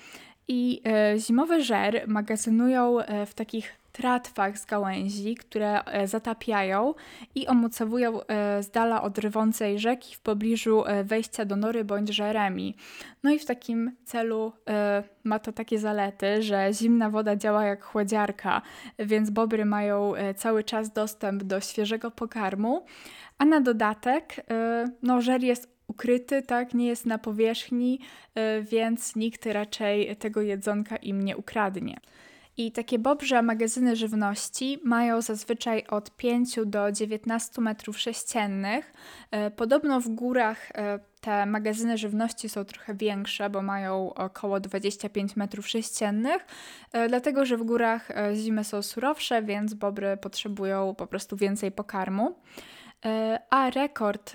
I 0.48 0.82
zimowy 1.18 1.62
żer 1.64 2.04
magazynują 2.06 2.96
w 3.26 3.34
takich 3.34 3.85
tratwach 3.96 4.58
z 4.58 4.66
gałęzi, 4.66 5.34
które 5.34 5.84
e, 5.84 6.08
zatapiają 6.08 6.94
i 7.34 7.46
omocowują 7.46 8.20
e, 8.26 8.62
z 8.62 8.70
dala 8.70 9.02
od 9.02 9.18
rywącej 9.18 9.78
rzeki 9.78 10.14
w 10.14 10.20
pobliżu 10.20 10.84
e, 10.86 11.04
wejścia 11.04 11.44
do 11.44 11.56
nory 11.56 11.84
bądź 11.84 12.08
żeremi. 12.08 12.76
No 13.22 13.30
i 13.30 13.38
w 13.38 13.46
takim 13.46 13.96
celu 14.04 14.52
ma 15.24 15.38
to 15.38 15.52
takie 15.52 15.78
zalety, 15.78 16.42
że 16.42 16.68
zimna 16.72 17.10
woda 17.10 17.36
działa 17.36 17.64
jak 17.64 17.84
chłodziarka, 17.84 18.62
więc 18.98 19.30
bobry 19.30 19.64
mają 19.64 20.12
cały 20.36 20.64
czas 20.64 20.92
dostęp 20.92 21.42
do 21.42 21.60
świeżego 21.60 22.10
pokarmu, 22.10 22.84
a 23.38 23.44
na 23.44 23.60
dodatek 23.60 24.46
no, 25.02 25.20
żer 25.20 25.42
jest 25.42 25.76
ukryty, 25.86 26.42
tak, 26.42 26.74
nie 26.74 26.86
jest 26.86 27.06
na 27.06 27.18
powierzchni, 27.18 28.00
więc 28.62 29.16
nikt 29.16 29.46
raczej 29.46 30.16
tego 30.16 30.42
jedzonka 30.42 30.96
im 30.96 31.22
nie 31.22 31.36
ukradnie. 31.36 31.96
I 32.58 32.72
takie 32.72 32.98
bobrze 32.98 33.42
magazyny 33.42 33.96
żywności 33.96 34.80
mają 34.84 35.20
zazwyczaj 35.20 35.84
od 35.88 36.10
5 36.10 36.58
do 36.66 36.92
19 36.92 37.60
metrów 37.62 37.98
sześciennych. 37.98 38.92
E, 39.30 39.50
podobno 39.50 40.00
w 40.00 40.08
górach 40.08 40.70
e, 40.74 40.98
te 41.20 41.46
magazyny 41.46 41.98
żywności 41.98 42.48
są 42.48 42.64
trochę 42.64 42.94
większe, 42.94 43.50
bo 43.50 43.62
mają 43.62 44.14
około 44.14 44.60
25 44.60 45.36
metrów 45.36 45.68
sześciennych, 45.68 46.46
e, 46.92 47.08
dlatego 47.08 47.46
że 47.46 47.56
w 47.56 47.62
górach 47.62 48.08
zimy 48.34 48.64
są 48.64 48.82
surowsze, 48.82 49.42
więc 49.42 49.74
bobry 49.74 50.16
potrzebują 50.16 50.94
po 50.94 51.06
prostu 51.06 51.36
więcej 51.36 51.72
pokarmu. 51.72 52.36
A 53.50 53.70
rekord 53.70 54.32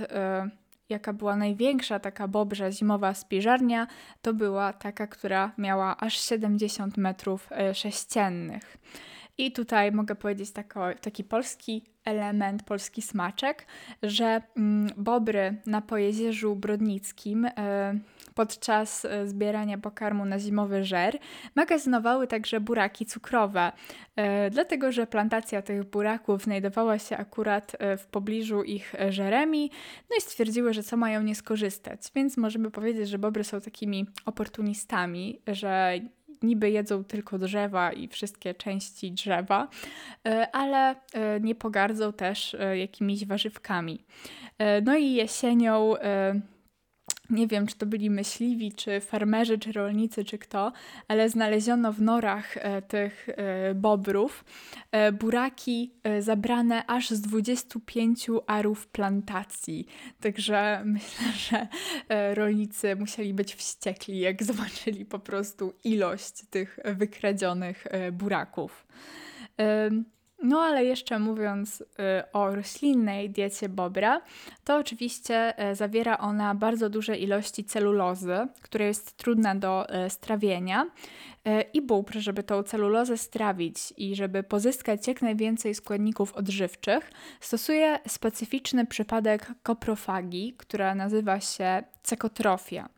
jaka 0.91 1.13
była 1.13 1.35
największa 1.35 1.99
taka 1.99 2.27
bobrza 2.27 2.71
zimowa 2.71 3.13
spiżarnia, 3.13 3.87
to 4.21 4.33
była 4.33 4.73
taka, 4.73 5.07
która 5.07 5.51
miała 5.57 5.97
aż 5.97 6.19
70 6.19 6.97
metrów 6.97 7.49
e, 7.51 7.75
sześciennych. 7.75 8.77
I 9.41 9.51
tutaj 9.51 9.91
mogę 9.91 10.15
powiedzieć 10.15 10.51
tako, 10.51 10.85
taki 11.01 11.23
polski 11.23 11.83
element, 12.05 12.63
polski 12.63 13.01
smaczek, 13.01 13.65
że 14.03 14.41
mm, 14.57 14.89
bobry 14.97 15.55
na 15.65 15.81
Pojezierzu 15.81 16.55
Brodnickim 16.55 17.45
y, 17.45 17.51
podczas 18.35 19.05
e, 19.05 19.27
zbierania 19.27 19.77
pokarmu 19.77 20.25
na 20.25 20.39
zimowy 20.39 20.83
żer 20.83 21.17
magazynowały 21.55 22.27
także 22.27 22.59
buraki 22.59 23.05
cukrowe, 23.05 23.71
y, 23.71 24.21
dlatego 24.51 24.91
że 24.91 25.07
plantacja 25.07 25.61
tych 25.61 25.83
buraków 25.83 26.43
znajdowała 26.43 26.99
się 26.99 27.17
akurat 27.17 27.77
w 27.97 28.05
pobliżu 28.05 28.63
ich 28.63 28.95
żeremi, 29.09 29.71
no 30.09 30.15
i 30.17 30.21
stwierdziły, 30.21 30.73
że 30.73 30.83
co 30.83 30.97
mają 30.97 31.23
nie 31.23 31.35
skorzystać. 31.35 32.01
Więc 32.15 32.37
możemy 32.37 32.71
powiedzieć, 32.71 33.09
że 33.09 33.19
bobry 33.19 33.43
są 33.43 33.61
takimi 33.61 34.05
oportunistami, 34.25 35.41
że 35.47 35.99
niby 36.43 36.69
jedzą 36.69 37.03
tylko 37.03 37.37
drzewa 37.37 37.93
i 37.93 38.07
wszystkie 38.07 38.53
części 38.53 39.11
drzewa, 39.11 39.67
e, 40.27 40.55
ale 40.55 40.95
e, 41.13 41.39
nie 41.39 41.55
pogardzą 41.55 42.13
też 42.13 42.53
e, 42.53 42.77
jakimiś 42.77 43.25
warzywkami. 43.25 44.03
No 44.83 44.97
i 44.97 45.13
jesienią 45.13 45.93
nie 47.31 47.47
wiem, 47.47 47.67
czy 47.67 47.75
to 47.75 47.85
byli 47.85 48.09
myśliwi, 48.09 48.71
czy 48.71 49.01
farmerzy, 49.01 49.59
czy 49.59 49.71
rolnicy, 49.71 50.25
czy 50.25 50.37
kto, 50.37 50.71
ale 51.07 51.29
znaleziono 51.29 51.93
w 51.93 52.01
norach 52.01 52.57
e, 52.57 52.81
tych 52.81 53.29
e, 53.29 53.75
bobrów 53.75 54.45
e, 54.91 55.11
buraki 55.11 55.93
zabrane 56.19 56.85
aż 56.87 57.09
z 57.09 57.21
25 57.21 58.27
arów 58.47 58.87
plantacji. 58.87 59.87
Także 60.21 60.81
myślę, 60.85 61.25
że 61.49 61.67
rolnicy 62.35 62.95
musieli 62.95 63.33
być 63.33 63.55
wściekli, 63.55 64.19
jak 64.19 64.43
zobaczyli 64.51 65.05
po 65.05 65.19
prostu 65.19 65.73
ilość 65.83 66.33
tych 66.49 66.79
wykradzionych 66.85 67.87
buraków. 68.11 68.87
No 70.43 70.59
ale 70.59 70.85
jeszcze 70.85 71.19
mówiąc 71.19 71.81
y, 71.81 71.85
o 72.33 72.55
roślinnej 72.55 73.29
diecie 73.29 73.69
bobra, 73.69 74.21
to 74.63 74.77
oczywiście 74.77 75.69
y, 75.71 75.75
zawiera 75.75 76.17
ona 76.17 76.55
bardzo 76.55 76.89
duże 76.89 77.17
ilości 77.17 77.63
celulozy, 77.63 78.47
która 78.61 78.85
jest 78.85 79.17
trudna 79.17 79.55
do 79.55 80.05
y, 80.05 80.09
strawienia. 80.09 80.85
I 81.73 81.81
bóbr, 81.81 82.19
żeby 82.19 82.43
tą 82.43 82.63
celulozę 82.63 83.17
strawić 83.17 83.93
i 83.97 84.15
żeby 84.15 84.43
pozyskać 84.43 85.07
jak 85.07 85.21
najwięcej 85.21 85.75
składników 85.75 86.33
odżywczych, 86.33 87.11
stosuje 87.39 87.99
specyficzny 88.07 88.85
przypadek 88.85 89.51
koprofagii, 89.63 90.53
która 90.57 90.95
nazywa 90.95 91.39
się 91.39 91.83
cekotrofia. 92.03 92.89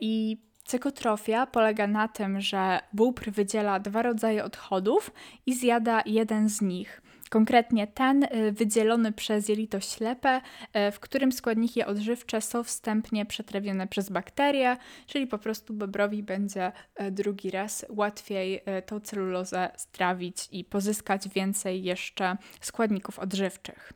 I 0.00 0.38
Cykotrofia 0.66 1.46
polega 1.46 1.86
na 1.86 2.08
tym, 2.08 2.40
że 2.40 2.80
bóbr 2.92 3.30
wydziela 3.30 3.80
dwa 3.80 4.02
rodzaje 4.02 4.44
odchodów 4.44 5.10
i 5.46 5.54
zjada 5.54 6.02
jeden 6.06 6.48
z 6.48 6.62
nich. 6.62 7.02
Konkretnie 7.30 7.86
ten 7.86 8.24
y, 8.24 8.52
wydzielony 8.52 9.12
przez 9.12 9.48
jelito 9.48 9.80
ślepe, 9.80 10.40
y, 10.88 10.92
w 10.92 11.00
którym 11.00 11.32
składniki 11.32 11.84
odżywcze 11.84 12.40
są 12.40 12.64
wstępnie 12.64 13.26
przetrawione 13.26 13.86
przez 13.86 14.10
bakterie, 14.10 14.76
czyli 15.06 15.26
po 15.26 15.38
prostu 15.38 15.74
bobrowi 15.74 16.22
będzie 16.22 16.72
y, 17.00 17.10
drugi 17.10 17.50
raz 17.50 17.86
łatwiej 17.88 18.62
tą 18.86 19.00
celulozę 19.00 19.70
strawić 19.76 20.48
i 20.52 20.64
pozyskać 20.64 21.28
więcej 21.28 21.84
jeszcze 21.84 22.36
składników 22.60 23.18
odżywczych. 23.18 23.92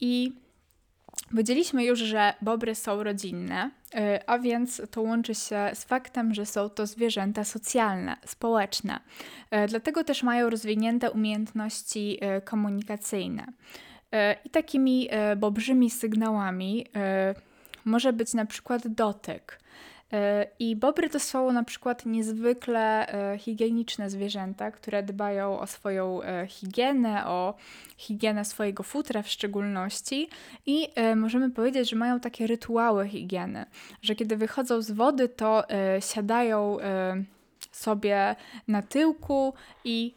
I 0.00 0.32
Powiedzieliśmy 1.30 1.84
już, 1.84 1.98
że 1.98 2.34
bobry 2.42 2.74
są 2.74 3.02
rodzinne, 3.02 3.70
y, 3.94 4.26
a 4.26 4.38
więc 4.38 4.82
to 4.90 5.02
łączy 5.02 5.34
się 5.34 5.70
z 5.74 5.84
faktem, 5.84 6.34
że 6.34 6.46
są 6.46 6.68
to 6.68 6.86
zwierzęta 6.86 7.44
socjalne, 7.44 8.16
społeczne. 8.26 9.00
Y, 9.64 9.68
dlatego 9.68 10.04
też 10.04 10.22
mają 10.22 10.50
rozwinięte 10.50 11.10
umiejętności 11.10 12.18
y, 12.38 12.40
komunikacyjne. 12.40 13.46
I 14.44 14.50
takimi 14.50 15.08
bobrzymi 15.36 15.90
sygnałami 15.90 16.86
może 17.84 18.12
być 18.12 18.34
na 18.34 18.46
przykład 18.46 18.88
dotyk. 18.88 19.59
I 20.58 20.76
bobry 20.76 21.10
to 21.10 21.20
są 21.20 21.52
na 21.52 21.64
przykład 21.64 22.06
niezwykle 22.06 23.08
e, 23.08 23.38
higieniczne 23.38 24.10
zwierzęta, 24.10 24.70
które 24.70 25.02
dbają 25.02 25.60
o 25.60 25.66
swoją 25.66 26.22
e, 26.22 26.46
higienę, 26.46 27.26
o 27.26 27.54
higienę 27.96 28.44
swojego 28.44 28.82
futra 28.82 29.22
w 29.22 29.28
szczególności. 29.28 30.28
I 30.66 30.88
e, 30.94 31.16
możemy 31.16 31.50
powiedzieć, 31.50 31.90
że 31.90 31.96
mają 31.96 32.20
takie 32.20 32.46
rytuały 32.46 33.08
higieny, 33.08 33.66
że 34.02 34.14
kiedy 34.14 34.36
wychodzą 34.36 34.82
z 34.82 34.90
wody, 34.90 35.28
to 35.28 35.64
siadają 36.00 36.76
sobie 37.72 38.36
na 38.68 38.82
tyłku 38.82 39.54
i 39.84 40.14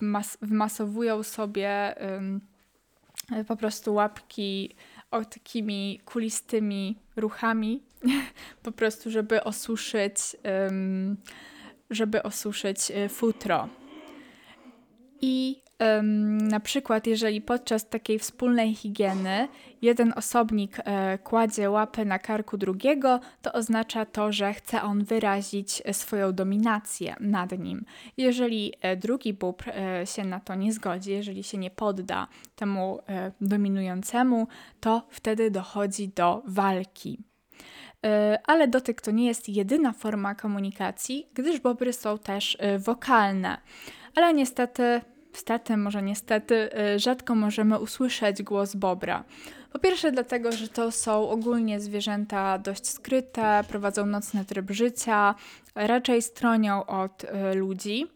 wmas 0.00 0.38
wmasowują 0.42 1.22
sobie 1.22 1.94
po 3.48 3.56
prostu 3.56 3.94
łapki 3.94 4.74
o 5.10 5.24
takimi 5.24 6.00
kulistymi 6.04 6.98
ruchami, 7.16 7.82
po 8.62 8.72
prostu, 8.72 9.10
żeby 9.10 9.44
osuszyć, 9.44 10.16
um, 10.66 11.16
żeby 11.90 12.22
osuszyć 12.22 12.90
e, 12.90 13.08
futro. 13.08 13.68
I 15.20 15.62
um, 15.80 16.38
na 16.38 16.60
przykład, 16.60 17.06
jeżeli 17.06 17.40
podczas 17.40 17.88
takiej 17.88 18.18
wspólnej 18.18 18.74
higieny 18.74 19.48
jeden 19.82 20.12
osobnik 20.16 20.76
e, 20.78 21.18
kładzie 21.18 21.70
łapę 21.70 22.04
na 22.04 22.18
karku 22.18 22.56
drugiego, 22.56 23.20
to 23.42 23.52
oznacza 23.52 24.06
to, 24.06 24.32
że 24.32 24.54
chce 24.54 24.82
on 24.82 25.04
wyrazić 25.04 25.82
e, 25.84 25.94
swoją 25.94 26.32
dominację 26.32 27.16
nad 27.20 27.58
nim. 27.58 27.84
Jeżeli 28.16 28.72
e, 28.80 28.96
drugi 28.96 29.34
bóbr 29.34 29.68
e, 29.68 30.06
się 30.06 30.24
na 30.24 30.40
to 30.40 30.54
nie 30.54 30.72
zgodzi, 30.72 31.10
jeżeli 31.10 31.44
się 31.44 31.58
nie 31.58 31.70
podda 31.70 32.28
temu 32.56 32.98
e, 33.08 33.32
dominującemu, 33.40 34.48
to 34.80 35.06
wtedy 35.10 35.50
dochodzi 35.50 36.08
do 36.08 36.42
walki. 36.46 37.29
E, 38.06 38.38
ale 38.46 38.68
dotyk 38.68 39.00
to 39.00 39.10
nie 39.10 39.26
jest 39.26 39.48
jedyna 39.48 39.92
forma 39.92 40.34
komunikacji, 40.34 41.26
gdyż 41.34 41.60
bobry 41.60 41.92
są 41.92 42.18
też 42.18 42.58
wokalne. 42.78 43.58
Ale 44.14 44.34
niestety 44.34 45.00
Niestety, 45.32 45.76
może 45.76 46.02
niestety, 46.02 46.70
y, 46.94 46.98
rzadko 46.98 47.34
możemy 47.34 47.78
usłyszeć 47.78 48.42
głos 48.42 48.74
bobra. 48.74 49.24
Po 49.72 49.78
pierwsze, 49.78 50.12
dlatego, 50.12 50.52
że 50.52 50.68
to 50.68 50.92
są 50.92 51.30
ogólnie 51.30 51.80
zwierzęta 51.80 52.58
dość 52.58 52.88
skryte, 52.88 53.64
prowadzą 53.68 54.06
nocny 54.06 54.44
tryb 54.44 54.70
życia, 54.70 55.34
raczej 55.74 56.22
stronią 56.22 56.86
od 56.86 57.24
y, 57.24 57.54
ludzi. 57.54 58.06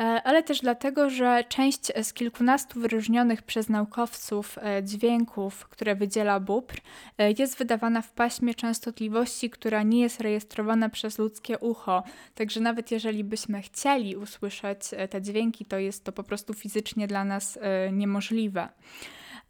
E, 0.00 0.22
ale 0.24 0.42
też 0.42 0.60
dlatego, 0.60 1.10
że 1.10 1.44
część 1.48 1.92
z 2.02 2.12
kilkunastu 2.12 2.80
wyróżnionych 2.80 3.42
przez 3.42 3.68
naukowców 3.68 4.58
e, 4.58 4.84
dźwięków, 4.84 5.68
które 5.68 5.94
wydziela 5.94 6.40
bóbr, 6.40 6.74
e, 7.18 7.32
jest 7.32 7.58
wydawana 7.58 8.02
w 8.02 8.12
paśmie 8.12 8.54
częstotliwości, 8.54 9.50
która 9.50 9.82
nie 9.82 10.00
jest 10.00 10.20
rejestrowana 10.20 10.88
przez 10.88 11.18
ludzkie 11.18 11.58
ucho. 11.58 12.02
Także 12.34 12.60
nawet 12.60 12.90
jeżeli 12.90 13.24
byśmy 13.24 13.62
chcieli 13.62 14.16
usłyszeć 14.16 14.80
te 15.10 15.22
dźwięki, 15.22 15.64
to 15.64 15.78
jest 15.78 16.04
to 16.04 16.12
po 16.12 16.22
prostu 16.22 16.54
fizycznie 16.54 17.06
dla 17.06 17.24
nas 17.24 17.58
niemożliwe. 17.92 18.68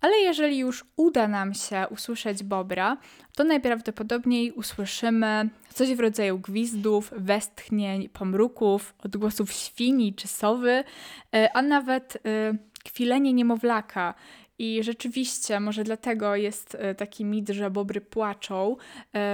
Ale 0.00 0.16
jeżeli 0.16 0.58
już 0.58 0.84
uda 0.96 1.28
nam 1.28 1.54
się 1.54 1.86
usłyszeć 1.90 2.42
bobra, 2.42 2.96
to 3.36 3.44
najprawdopodobniej 3.44 4.52
usłyszymy 4.52 5.48
coś 5.74 5.94
w 5.94 6.00
rodzaju 6.00 6.38
gwizdów, 6.38 7.12
westchnień, 7.16 8.08
pomruków, 8.08 8.94
odgłosów 9.04 9.52
świni 9.52 10.14
czy 10.14 10.28
sowy, 10.28 10.84
e, 11.34 11.52
a 11.56 11.62
nawet 11.62 12.16
e, 12.16 12.54
kwilenie 12.84 13.32
niemowlaka. 13.32 14.14
I 14.60 14.82
rzeczywiście, 14.82 15.60
może 15.60 15.84
dlatego 15.84 16.36
jest 16.36 16.74
e, 16.74 16.94
taki 16.94 17.24
mit, 17.24 17.48
że 17.48 17.70
bobry 17.70 18.00
płaczą, 18.00 18.76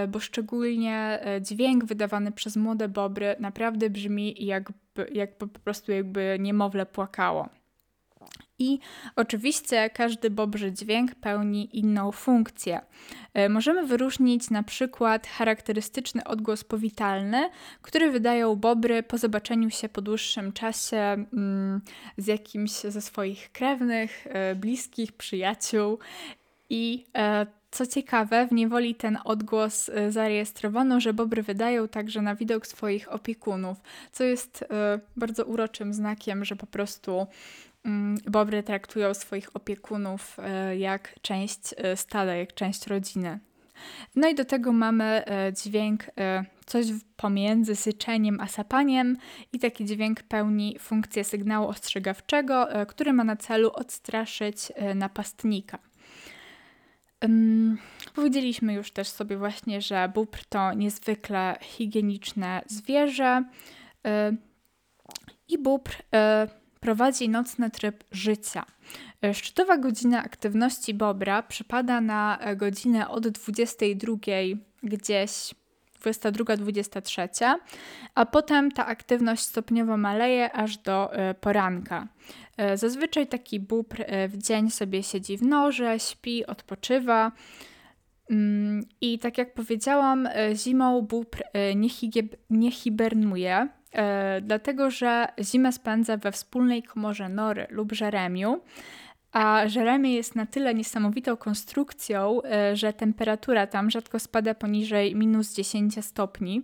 bo 0.09 0.20
szczególnie 0.20 1.24
dźwięk 1.40 1.85
wydawany 1.85 2.33
przez 2.33 2.57
młode 2.57 2.88
bobry 2.88 3.37
naprawdę 3.40 3.90
brzmi 3.90 4.46
jakby, 4.46 5.07
jak 5.12 5.38
po 5.38 5.46
prostu 5.46 5.92
jakby 5.92 6.37
niemowlę 6.40 6.87
płakało. 6.87 7.48
I 8.58 8.78
oczywiście 9.16 9.90
każdy 9.90 10.30
bobrzy 10.30 10.72
dźwięk 10.72 11.14
pełni 11.14 11.78
inną 11.78 12.12
funkcję. 12.12 12.80
E, 13.34 13.48
możemy 13.48 13.86
wyróżnić 13.86 14.50
na 14.50 14.62
przykład 14.62 15.26
charakterystyczny 15.26 16.24
odgłos 16.24 16.64
powitalny, 16.64 17.50
który 17.82 18.10
wydają 18.10 18.56
bobry 18.56 19.02
po 19.02 19.18
zobaczeniu 19.18 19.70
się 19.70 19.88
po 19.88 20.02
dłuższym 20.02 20.52
czasie 20.52 20.96
mm, 20.96 21.80
z 22.18 22.26
jakimś 22.26 22.70
ze 22.72 23.00
swoich 23.00 23.52
krewnych, 23.52 24.26
e, 24.26 24.54
bliskich, 24.54 25.12
przyjaciół. 25.12 25.98
I 26.70 27.04
e, 27.16 27.46
co 27.70 27.86
ciekawe, 27.86 28.46
w 28.46 28.52
niewoli 28.52 28.94
ten 28.94 29.18
odgłos 29.24 29.90
zarejestrowano, 30.08 31.00
że 31.00 31.14
bobry 31.14 31.42
wydają 31.42 31.88
także 31.88 32.22
na 32.22 32.34
widok 32.34 32.66
swoich 32.66 33.12
opiekunów, 33.12 33.76
co 34.12 34.24
jest 34.24 34.64
bardzo 35.16 35.44
uroczym 35.44 35.94
znakiem, 35.94 36.44
że 36.44 36.56
po 36.56 36.66
prostu 36.66 37.26
bobry 38.30 38.62
traktują 38.62 39.14
swoich 39.14 39.56
opiekunów 39.56 40.36
e, 40.38 40.76
jak 40.76 41.20
część 41.22 41.60
e, 41.76 41.96
stada, 41.96 42.34
jak 42.34 42.54
część 42.54 42.86
rodziny. 42.86 43.38
No 44.16 44.28
i 44.28 44.34
do 44.34 44.44
tego 44.44 44.72
mamy 44.72 45.04
e, 45.04 45.52
dźwięk 45.52 46.04
coś 46.66 46.86
pomiędzy 47.16 47.76
syczeniem 47.76 48.40
a 48.40 48.46
sapaniem 48.48 49.16
i 49.52 49.58
taki 49.58 49.84
dźwięk 49.84 50.22
pełni 50.22 50.76
funkcję 50.78 51.24
sygnału 51.24 51.68
ostrzegawczego, 51.68 52.68
który 52.88 53.12
ma 53.12 53.24
na 53.24 53.36
celu 53.36 53.70
odstraszyć 53.72 54.72
napastnika. 54.94 55.78
Powiedzieliśmy 58.14 58.74
już 58.74 58.90
też 58.90 59.08
sobie 59.08 59.36
właśnie, 59.36 59.80
że 59.80 60.10
bóbr 60.14 60.38
to 60.48 60.72
niezwykle 60.72 61.56
higieniczne 61.60 62.62
zwierzę 62.66 63.44
i 65.48 65.58
bóbr 65.58 65.92
prowadzi 66.84 67.28
nocny 67.28 67.70
tryb 67.70 68.04
życia. 68.12 68.64
E, 69.22 69.34
szczytowa 69.34 69.78
godzina 69.78 70.22
aktywności 70.22 70.94
Bobra 70.94 71.42
przypada 71.42 72.00
na 72.00 72.38
e, 72.40 72.56
godzinę 72.56 73.08
od 73.08 73.28
22 73.28 74.16
gdzieś 74.82 75.54
22-23, 76.04 77.54
a 78.14 78.26
potem 78.26 78.70
ta 78.72 78.86
aktywność 78.86 79.42
stopniowo 79.42 79.96
maleje 79.96 80.52
aż 80.52 80.76
do 80.76 81.12
e, 81.12 81.34
poranka. 81.34 82.08
Zazwyczaj 82.74 83.26
taki 83.26 83.60
bóbr 83.60 84.04
w 84.28 84.36
dzień 84.36 84.70
sobie 84.70 85.02
siedzi 85.02 85.36
w 85.36 85.42
norze, 85.42 86.00
śpi, 86.00 86.46
odpoczywa. 86.46 87.32
Mm, 88.30 88.84
I 89.00 89.18
tak 89.18 89.38
jak 89.38 89.54
powiedziałam, 89.54 90.28
zimą 90.54 91.02
bóbr 91.02 91.42
nie 92.50 92.70
hibernuje, 92.70 93.68
dlatego 94.42 94.90
że 94.90 95.26
zimę 95.40 95.72
spędza 95.72 96.16
we 96.16 96.33
wspólnej 96.33 96.83
komorze 96.83 97.28
nory 97.28 97.66
lub 97.70 97.92
żeremiu. 97.92 98.61
A 99.33 99.68
żeremie 99.68 100.14
jest 100.14 100.37
na 100.37 100.46
tyle 100.46 100.74
niesamowitą 100.74 101.37
konstrukcją, 101.37 102.40
że 102.72 102.92
temperatura 102.92 103.66
tam 103.66 103.90
rzadko 103.90 104.18
spada 104.18 104.54
poniżej 104.54 105.16
minus 105.16 105.54
10 105.54 106.04
stopni, 106.04 106.62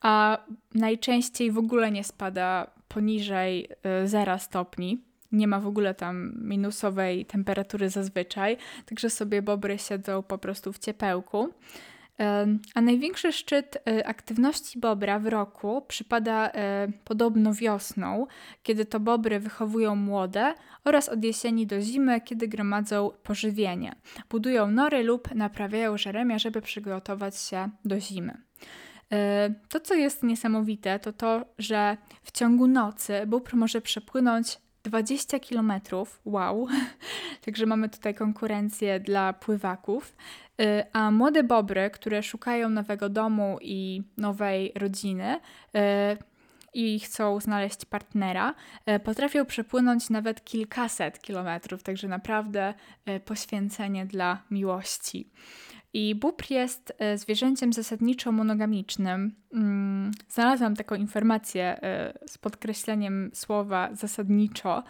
a 0.00 0.38
najczęściej 0.74 1.50
w 1.50 1.58
ogóle 1.58 1.90
nie 1.90 2.04
spada 2.04 2.70
poniżej 2.88 3.68
0 4.04 4.38
stopni. 4.38 5.04
Nie 5.32 5.48
ma 5.48 5.60
w 5.60 5.66
ogóle 5.66 5.94
tam 5.94 6.32
minusowej 6.36 7.26
temperatury 7.26 7.88
zazwyczaj, 7.88 8.56
także 8.86 9.10
sobie 9.10 9.42
bobry 9.42 9.78
siedzą 9.78 10.22
po 10.22 10.38
prostu 10.38 10.72
w 10.72 10.78
ciepełku. 10.78 11.48
A 12.74 12.80
największy 12.80 13.32
szczyt 13.32 13.76
e, 13.88 14.06
aktywności 14.06 14.78
bobra 14.78 15.18
w 15.18 15.26
roku 15.26 15.82
przypada 15.88 16.50
e, 16.50 16.88
podobno 17.04 17.54
wiosną, 17.54 18.26
kiedy 18.62 18.84
to 18.84 19.00
bobry 19.00 19.40
wychowują 19.40 19.96
młode, 19.96 20.54
oraz 20.84 21.08
od 21.08 21.24
jesieni 21.24 21.66
do 21.66 21.80
zimy, 21.80 22.20
kiedy 22.20 22.48
gromadzą 22.48 23.10
pożywienie. 23.22 23.94
Budują 24.30 24.70
nory 24.70 25.02
lub 25.02 25.34
naprawiają 25.34 25.98
żeremia, 25.98 26.38
żeby 26.38 26.62
przygotować 26.62 27.40
się 27.40 27.68
do 27.84 28.00
zimy. 28.00 28.42
E, 29.12 29.54
to, 29.68 29.80
co 29.80 29.94
jest 29.94 30.22
niesamowite, 30.22 30.98
to 30.98 31.12
to, 31.12 31.44
że 31.58 31.96
w 32.22 32.32
ciągu 32.32 32.66
nocy 32.66 33.26
bóbr 33.26 33.56
może 33.56 33.80
przepłynąć 33.80 34.58
20 34.82 35.38
km. 35.38 35.72
Wow! 36.24 36.66
Także 37.44 37.66
mamy 37.66 37.88
tutaj 37.88 38.14
konkurencję 38.14 39.00
dla 39.00 39.32
pływaków. 39.32 40.16
Y, 40.60 40.84
a 40.92 41.10
młode 41.10 41.42
bobry, 41.42 41.90
które 41.90 42.22
szukają 42.22 42.70
nowego 42.70 43.08
domu 43.08 43.58
i 43.60 44.02
nowej 44.16 44.72
rodziny, 44.74 45.34
y, 45.34 46.30
i 46.74 47.00
chcą 47.00 47.40
znaleźć 47.40 47.84
partnera, 47.84 48.54
y, 48.90 49.00
potrafią 49.00 49.44
przepłynąć 49.46 50.10
nawet 50.10 50.44
kilkaset 50.44 51.20
kilometrów, 51.20 51.82
także 51.82 52.08
naprawdę 52.08 52.74
poświęcenie 53.24 54.06
dla 54.06 54.42
miłości. 54.50 55.30
I 55.92 56.14
bóbr 56.14 56.50
jest 56.50 56.92
zwierzęciem 57.14 57.72
zasadniczo 57.72 58.32
monogamicznym. 58.32 59.34
Mm, 59.54 60.10
znalazłam 60.28 60.76
taką 60.76 60.94
informację 60.94 61.80
z 62.26 62.38
podkreśleniem 62.38 63.30
słowa 63.34 63.88
zasadniczo. 63.92 64.82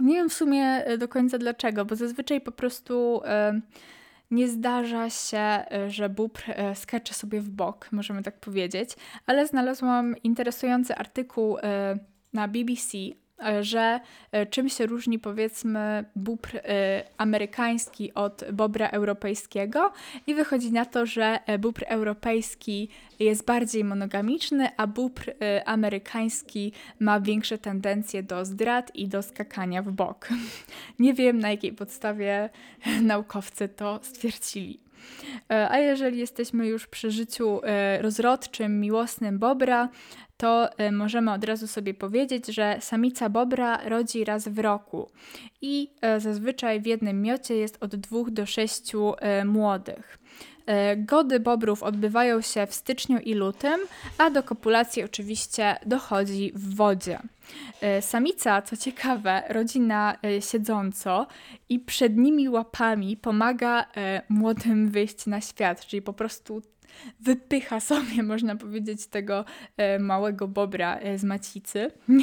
Nie 0.00 0.14
wiem 0.14 0.28
w 0.28 0.34
sumie 0.34 0.64
e, 0.64 0.98
do 0.98 1.08
końca 1.08 1.38
dlaczego, 1.38 1.84
bo 1.84 1.96
zazwyczaj 1.96 2.40
po 2.40 2.52
prostu 2.52 3.20
e, 3.24 3.60
nie 4.30 4.48
zdarza 4.48 5.10
się, 5.10 5.38
e, 5.38 5.90
że 5.90 6.08
bóbr 6.08 6.42
skacze 6.74 7.14
sobie 7.14 7.40
w 7.40 7.48
bok, 7.48 7.88
możemy 7.92 8.22
tak 8.22 8.40
powiedzieć, 8.40 8.90
ale 9.26 9.46
znalazłam 9.46 10.14
interesujący 10.22 10.94
artykuł 10.94 11.56
na 12.32 12.48
BBC 12.48 12.98
E, 12.98 13.25
że 13.60 14.00
e, 14.32 14.46
czym 14.46 14.68
się 14.68 14.86
różni 14.86 15.18
powiedzmy 15.18 16.04
bóbr 16.16 16.56
e, 16.56 17.04
amerykański 17.16 18.14
od 18.14 18.44
bobra 18.52 18.88
europejskiego 18.88 19.92
i 20.26 20.34
wychodzi 20.34 20.72
na 20.72 20.84
to, 20.84 21.06
że 21.06 21.38
bóbr 21.58 21.84
europejski 21.88 22.88
jest 23.18 23.44
bardziej 23.44 23.84
monogamiczny, 23.84 24.68
a 24.76 24.86
bóbr 24.86 25.32
amerykański 25.64 26.72
ma 27.00 27.20
większe 27.20 27.58
tendencje 27.58 28.22
do 28.22 28.44
zdrad 28.44 28.94
i 28.94 29.08
do 29.08 29.22
skakania 29.22 29.82
w 29.82 29.92
bok. 29.92 30.28
Nie 30.98 31.14
wiem 31.14 31.38
na 31.38 31.50
jakiej 31.50 31.72
podstawie 31.72 32.50
naukowcy 33.02 33.68
to 33.68 34.00
stwierdzili. 34.02 34.85
A 35.48 35.78
jeżeli 35.78 36.18
jesteśmy 36.18 36.66
już 36.66 36.86
przy 36.86 37.10
życiu 37.10 37.60
rozrodczym, 38.00 38.80
miłosnym 38.80 39.38
bobra, 39.38 39.88
to 40.36 40.80
y, 40.80 40.92
możemy 40.92 41.32
od 41.32 41.44
razu 41.44 41.66
sobie 41.66 41.94
powiedzieć, 41.94 42.46
że 42.46 42.76
samica 42.80 43.28
bobra 43.28 43.88
rodzi 43.88 44.24
raz 44.24 44.48
w 44.48 44.58
roku 44.58 45.10
i 45.60 45.90
zazwyczaj 46.18 46.80
w 46.80 46.86
jednym 46.86 47.22
miocie 47.22 47.56
jest 47.56 47.78
od 47.80 47.96
dwóch 47.96 48.30
do 48.30 48.46
sześciu 48.46 49.14
młodych. 49.44 50.18
Gody 50.96 51.40
bobrów 51.40 51.82
odbywają 51.82 52.40
się 52.40 52.66
w 52.66 52.74
styczniu 52.74 53.18
i 53.18 53.34
lutym, 53.34 53.80
a 54.18 54.30
do 54.30 54.42
kopulacji 54.42 55.02
oczywiście 55.02 55.76
dochodzi 55.86 56.52
w 56.54 56.74
wodzie. 56.74 57.18
Samica, 58.00 58.62
co 58.62 58.76
ciekawe, 58.76 59.42
rodzi 59.48 59.80
na 59.80 60.16
siedząco 60.40 61.26
i 61.68 61.80
przednimi 61.80 62.48
łapami 62.48 63.16
pomaga 63.16 63.84
młodym 64.28 64.88
wyjść 64.90 65.26
na 65.26 65.40
świat, 65.40 65.86
czyli 65.86 66.02
po 66.02 66.12
prostu 66.12 66.62
wypycha 67.20 67.80
sobie, 67.80 68.22
można 68.32 68.56
powiedzieć, 68.56 69.06
tego 69.06 69.44
e, 69.76 69.98
małego 69.98 70.48
bobra 70.48 70.96
e, 70.96 71.18
z 71.18 71.24
macicy. 71.24 71.90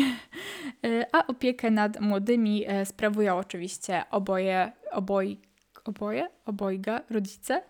E, 0.85 1.05
a 1.11 1.27
opiekę 1.27 1.71
nad 1.71 2.01
młodymi 2.01 2.65
sprawują 2.85 3.37
oczywiście 3.37 4.03
oboje, 4.11 4.71
oboj, 4.91 5.39
oboje, 5.85 6.27
obojga, 6.45 7.01
rodzice 7.09 7.61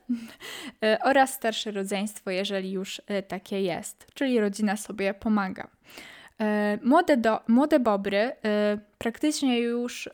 oraz 1.10 1.34
starsze 1.34 1.72
rodzeństwo, 1.72 2.32
jeżeli 2.32 2.72
już 2.72 3.02
takie 3.28 3.62
jest, 3.62 4.08
czyli 4.14 4.40
rodzina 4.40 4.78
sobie 4.78 5.14
pomaga. 5.14 5.68
Młode, 6.84 7.18
do, 7.18 7.40
młode 7.48 7.80
bobry 7.80 8.32
praktycznie 8.98 9.60
już 9.60 10.10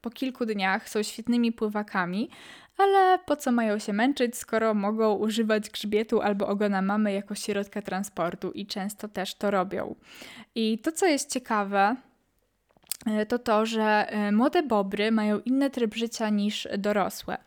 po 0.00 0.10
kilku 0.10 0.46
dniach 0.46 0.88
są 0.88 1.02
świetnymi 1.02 1.52
pływakami, 1.52 2.30
ale 2.78 3.18
po 3.18 3.36
co 3.36 3.52
mają 3.52 3.78
się 3.78 3.92
męczyć, 3.92 4.36
skoro 4.36 4.74
mogą 4.74 5.14
używać 5.14 5.70
grzbietu 5.70 6.20
albo 6.20 6.48
ogona 6.48 6.82
mamy 6.82 7.12
jako 7.12 7.34
środka 7.34 7.82
transportu 7.82 8.50
i 8.50 8.66
często 8.66 9.08
też 9.08 9.34
to 9.34 9.50
robią. 9.50 9.94
I 10.54 10.78
to, 10.78 10.92
co 10.92 11.06
jest 11.06 11.32
ciekawe, 11.32 11.78
e, 11.78 11.96
to 13.28 13.38
to, 13.38 13.66
że 13.66 14.06
e, 14.08 14.32
młode 14.32 14.62
bobry 14.62 15.12
mają 15.12 15.40
inny 15.40 15.70
tryb 15.70 15.94
życia 15.94 16.28
niż 16.28 16.68
dorosłe. 16.78 17.38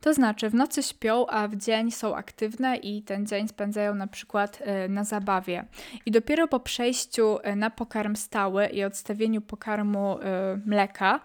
To 0.00 0.14
znaczy 0.14 0.50
w 0.50 0.54
nocy 0.54 0.82
śpią, 0.82 1.26
a 1.26 1.48
w 1.48 1.56
dzień 1.56 1.90
są 1.90 2.16
aktywne 2.16 2.76
i 2.76 3.02
ten 3.02 3.26
dzień 3.26 3.48
spędzają 3.48 3.94
na 3.94 4.06
przykład 4.06 4.58
e, 4.60 4.88
na 4.88 5.04
zabawie. 5.04 5.64
I 6.06 6.10
dopiero 6.10 6.48
po 6.48 6.60
przejściu 6.60 7.38
na 7.56 7.70
pokarm 7.70 8.16
stały 8.16 8.66
i 8.66 8.84
odstawieniu 8.84 9.40
pokarmu 9.40 10.18
mleka 10.66 11.20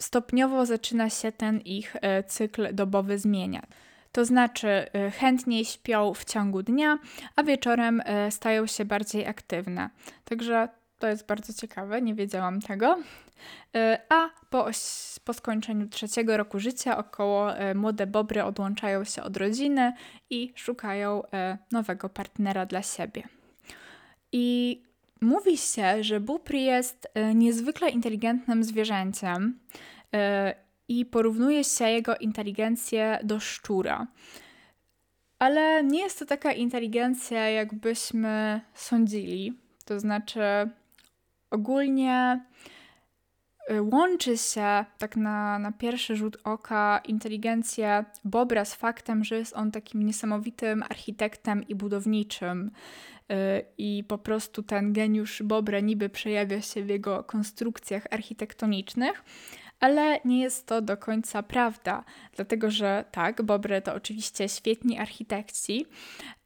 stopniowo 0.00 0.66
zaczyna 0.66 1.10
się 1.10 1.32
ten 1.32 1.60
ich 1.60 1.96
e, 2.00 2.22
cykl 2.22 2.74
dobowy 2.74 3.18
zmieniać. 3.18 3.64
To 4.12 4.24
znaczy, 4.24 4.68
e, 4.68 5.10
chętniej 5.10 5.64
śpią 5.64 6.14
w 6.14 6.24
ciągu 6.24 6.62
dnia, 6.62 6.98
a 7.36 7.42
wieczorem 7.42 8.02
e, 8.04 8.30
stają 8.30 8.66
się 8.66 8.84
bardziej 8.84 9.26
aktywne. 9.26 9.90
Także 10.24 10.68
to 11.00 11.06
jest 11.06 11.26
bardzo 11.26 11.52
ciekawe, 11.52 12.02
nie 12.02 12.14
wiedziałam 12.14 12.60
tego. 12.60 12.98
A 14.08 14.28
po, 14.50 14.66
po 15.24 15.32
skończeniu 15.34 15.88
trzeciego 15.88 16.36
roku 16.36 16.60
życia 16.60 16.98
około 16.98 17.50
młode 17.74 18.06
bobry 18.06 18.44
odłączają 18.44 19.04
się 19.04 19.22
od 19.22 19.36
rodziny 19.36 19.92
i 20.30 20.52
szukają 20.54 21.22
nowego 21.72 22.08
partnera 22.08 22.66
dla 22.66 22.82
siebie. 22.82 23.22
I 24.32 24.82
Mówi 25.20 25.56
się, 25.56 26.04
że 26.04 26.20
bóbr 26.20 26.54
jest 26.54 27.08
e, 27.14 27.34
niezwykle 27.34 27.90
inteligentnym 27.90 28.64
zwierzęciem 28.64 29.58
e, 30.14 30.54
i 30.88 31.06
porównuje 31.06 31.64
się 31.64 31.84
jego 31.88 32.16
inteligencję 32.16 33.18
do 33.22 33.40
szczura. 33.40 34.06
Ale 35.38 35.84
nie 35.84 36.00
jest 36.02 36.18
to 36.18 36.26
taka 36.26 36.52
inteligencja, 36.52 37.48
jakbyśmy 37.48 38.60
sądzili. 38.74 39.58
To 39.84 40.00
znaczy, 40.00 40.40
ogólnie 41.50 42.44
e, 43.68 43.82
łączy 43.82 44.36
się 44.36 44.84
tak 44.98 45.16
na, 45.16 45.58
na 45.58 45.72
pierwszy 45.72 46.16
rzut 46.16 46.36
oka 46.44 47.00
inteligencję 47.04 48.04
Bobra 48.24 48.64
z 48.64 48.74
faktem, 48.74 49.24
że 49.24 49.36
jest 49.36 49.56
on 49.56 49.70
takim 49.70 50.02
niesamowitym 50.02 50.82
architektem 50.82 51.68
i 51.68 51.74
budowniczym. 51.74 52.70
Y, 53.30 53.64
i 53.78 54.04
po 54.08 54.18
prostu 54.18 54.62
ten 54.62 54.92
geniusz 54.92 55.42
Bobra 55.42 55.80
niby 55.80 56.08
przejawia 56.08 56.60
się 56.62 56.82
w 56.82 56.88
jego 56.88 57.24
konstrukcjach 57.24 58.06
architektonicznych, 58.10 59.24
ale 59.80 60.20
nie 60.24 60.40
jest 60.40 60.66
to 60.66 60.82
do 60.82 60.96
końca 60.96 61.42
prawda, 61.42 62.04
dlatego 62.36 62.70
że 62.70 63.04
tak, 63.10 63.42
Bobry 63.42 63.82
to 63.82 63.94
oczywiście 63.94 64.48
świetni 64.48 64.98
architekci, 64.98 65.86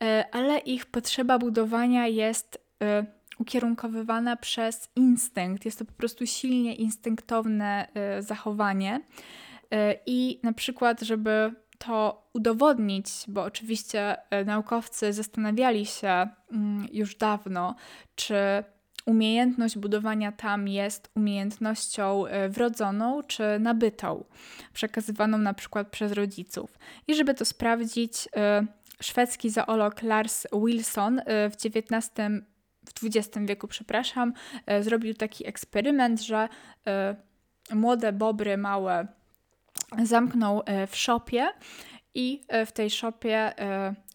y, 0.02 0.30
ale 0.32 0.58
ich 0.58 0.86
potrzeba 0.86 1.38
budowania 1.38 2.06
jest 2.06 2.58
y, 2.82 3.06
ukierunkowywana 3.38 4.36
przez 4.36 4.90
instynkt. 4.96 5.64
Jest 5.64 5.78
to 5.78 5.84
po 5.84 5.92
prostu 5.92 6.26
silnie 6.26 6.74
instynktowne 6.74 7.88
zachowanie. 8.20 9.00
I 10.06 10.40
na 10.42 10.52
przykład, 10.52 11.00
żeby 11.00 11.54
to 11.78 12.28
udowodnić, 12.32 13.06
bo 13.28 13.42
oczywiście 13.42 14.16
e, 14.30 14.44
naukowcy 14.44 15.12
zastanawiali 15.12 15.86
się 15.86 16.28
mm, 16.52 16.88
już 16.92 17.16
dawno, 17.16 17.74
czy 18.16 18.34
umiejętność 19.06 19.78
budowania 19.78 20.32
tam 20.32 20.68
jest 20.68 21.10
umiejętnością 21.14 22.24
wrodzoną 22.48 23.22
czy 23.22 23.42
nabytą, 23.60 24.24
przekazywaną 24.72 25.38
na 25.38 25.54
przykład 25.54 25.88
przez 25.88 26.12
rodziców. 26.12 26.78
I 27.08 27.14
żeby 27.14 27.34
to 27.34 27.44
sprawdzić, 27.44 28.28
szwedzki 29.00 29.50
zoolog 29.50 30.02
Lars 30.02 30.46
Wilson 30.52 31.20
w 31.26 31.54
XIX 31.64 32.10
w 32.84 33.04
XX 33.04 33.46
wieku, 33.46 33.68
przepraszam, 33.68 34.32
zrobił 34.80 35.14
taki 35.14 35.48
eksperyment, 35.48 36.22
że 36.22 36.48
młode 37.72 38.12
bobry 38.12 38.56
małe 38.56 39.06
zamknął 40.02 40.62
w 40.88 40.96
szopie 40.96 41.46
i 42.14 42.42
w 42.66 42.72
tej 42.72 42.90
szopie, 42.90 43.52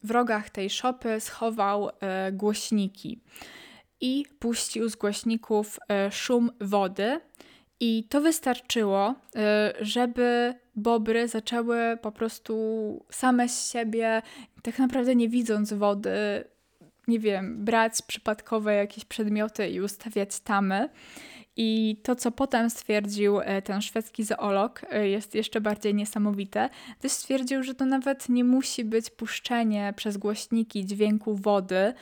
w 0.04 0.12
rogach 0.12 0.50
tej 0.50 0.70
szopy 0.70 1.20
schował 1.20 1.90
głośniki 2.32 3.22
i 4.02 4.26
puścił 4.40 4.90
z 4.90 4.96
głośników 4.96 5.80
szum 6.12 6.52
wody. 6.62 7.20
I 7.82 8.04
to 8.10 8.22
wystarczyło, 8.22 9.16
żeby 9.82 10.54
bobry 10.76 11.28
zaczęły 11.28 11.98
po 12.02 12.12
prostu 12.12 13.06
same 13.12 13.50
z 13.50 13.72
siebie, 13.72 14.22
tak 14.64 14.80
naprawdę 14.80 15.16
nie 15.16 15.30
widząc 15.30 15.74
wody, 15.74 16.44
nie 17.10 17.20
wiem, 17.20 17.66
brać 17.66 18.02
przypadkowe 18.02 18.74
jakieś 18.76 19.06
przedmioty 19.06 19.70
i 19.70 19.82
ustawiać 19.82 20.40
tamy. 20.40 20.90
I 21.62 22.02
to, 22.04 22.16
co 22.16 22.32
potem 22.32 22.70
stwierdził 22.70 23.40
e, 23.40 23.62
ten 23.62 23.82
szwedzki 23.82 24.24
zoolog, 24.24 24.82
e, 24.90 25.10
jest 25.10 25.36
jeszcze 25.36 25.62
bardziej 25.62 25.96
niesamowite. 25.96 26.70
Też 27.00 27.12
stwierdził, 27.12 27.64
że 27.64 27.76
to 27.76 27.86
nawet 27.86 28.30
nie 28.30 28.44
musi 28.44 28.86
być 28.86 29.10
puszczenie 29.10 29.94
przez 29.96 30.18
głośniki 30.18 30.86
dźwięku 30.86 31.36
wody. 31.36 31.94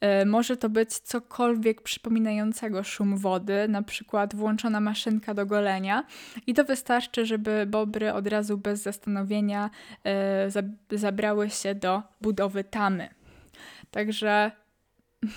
E, 0.00 0.24
może 0.24 0.56
to 0.56 0.68
być 0.68 0.98
cokolwiek 0.98 1.82
przypominającego 1.82 2.82
szum 2.82 3.16
wody, 3.16 3.68
na 3.68 3.82
przykład 3.82 4.34
włączona 4.34 4.80
maszynka 4.80 5.34
do 5.34 5.46
golenia. 5.46 6.04
I 6.46 6.54
to 6.54 6.64
wystarczy, 6.64 7.26
żeby 7.26 7.66
bobry 7.66 8.12
od 8.12 8.26
razu 8.26 8.58
bez 8.58 8.82
zastanowienia 8.82 9.70
zabrały 10.90 11.50
się 11.50 11.74
do 11.74 12.02
budowy 12.20 12.64
tamy. 12.64 13.15
Także 13.90 14.50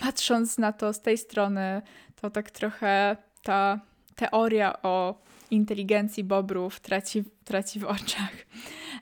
patrząc 0.02 0.58
na 0.58 0.74
to 0.74 0.94
z 0.94 1.02
tej 1.02 1.18
strony, 1.18 1.82
to 2.22 2.30
tak 2.30 2.52
trochę 2.52 3.18
ta 3.44 3.80
teoria 4.16 4.82
o 4.82 5.22
inteligencji 5.52 6.24
bobrów 6.24 6.80
traci, 6.80 7.24
traci 7.44 7.80
w 7.80 7.86
oczach. 7.86 8.32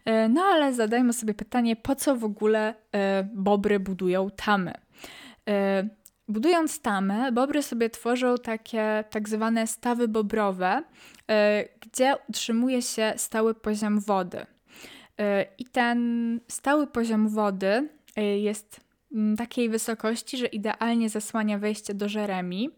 E, 0.06 0.30
no 0.30 0.42
ale 0.42 0.74
zadajmy 0.74 1.14
sobie 1.14 1.34
pytanie, 1.34 1.76
po 1.76 1.96
co 1.96 2.16
w 2.16 2.24
ogóle 2.24 2.74
e, 2.92 3.28
bobry 3.34 3.80
budują 3.80 4.30
tamy? 4.30 4.74
E, 5.50 5.88
budując 6.28 6.82
tamę, 6.82 7.32
bobry 7.32 7.64
sobie 7.64 7.90
tworzą 7.90 8.38
takie 8.38 9.04
tak 9.10 9.30
zwane 9.30 9.68
stawy 9.68 10.08
bobrowe, 10.08 10.84
gdzie 11.80 12.16
utrzymuje 12.30 12.82
się 12.82 13.14
stały 13.18 13.54
poziom 13.54 14.00
wody. 14.00 14.46
I 15.58 15.66
ten 15.66 16.40
stały 16.48 16.88
poziom 16.88 17.30
wody 17.30 17.90
jest 18.42 18.87
takiej 19.38 19.70
wysokości, 19.70 20.38
że 20.38 20.46
idealnie 20.46 21.10
zasłania 21.10 21.60
wejście 21.60 21.94
do 21.94 22.10
żeremi 22.10 22.70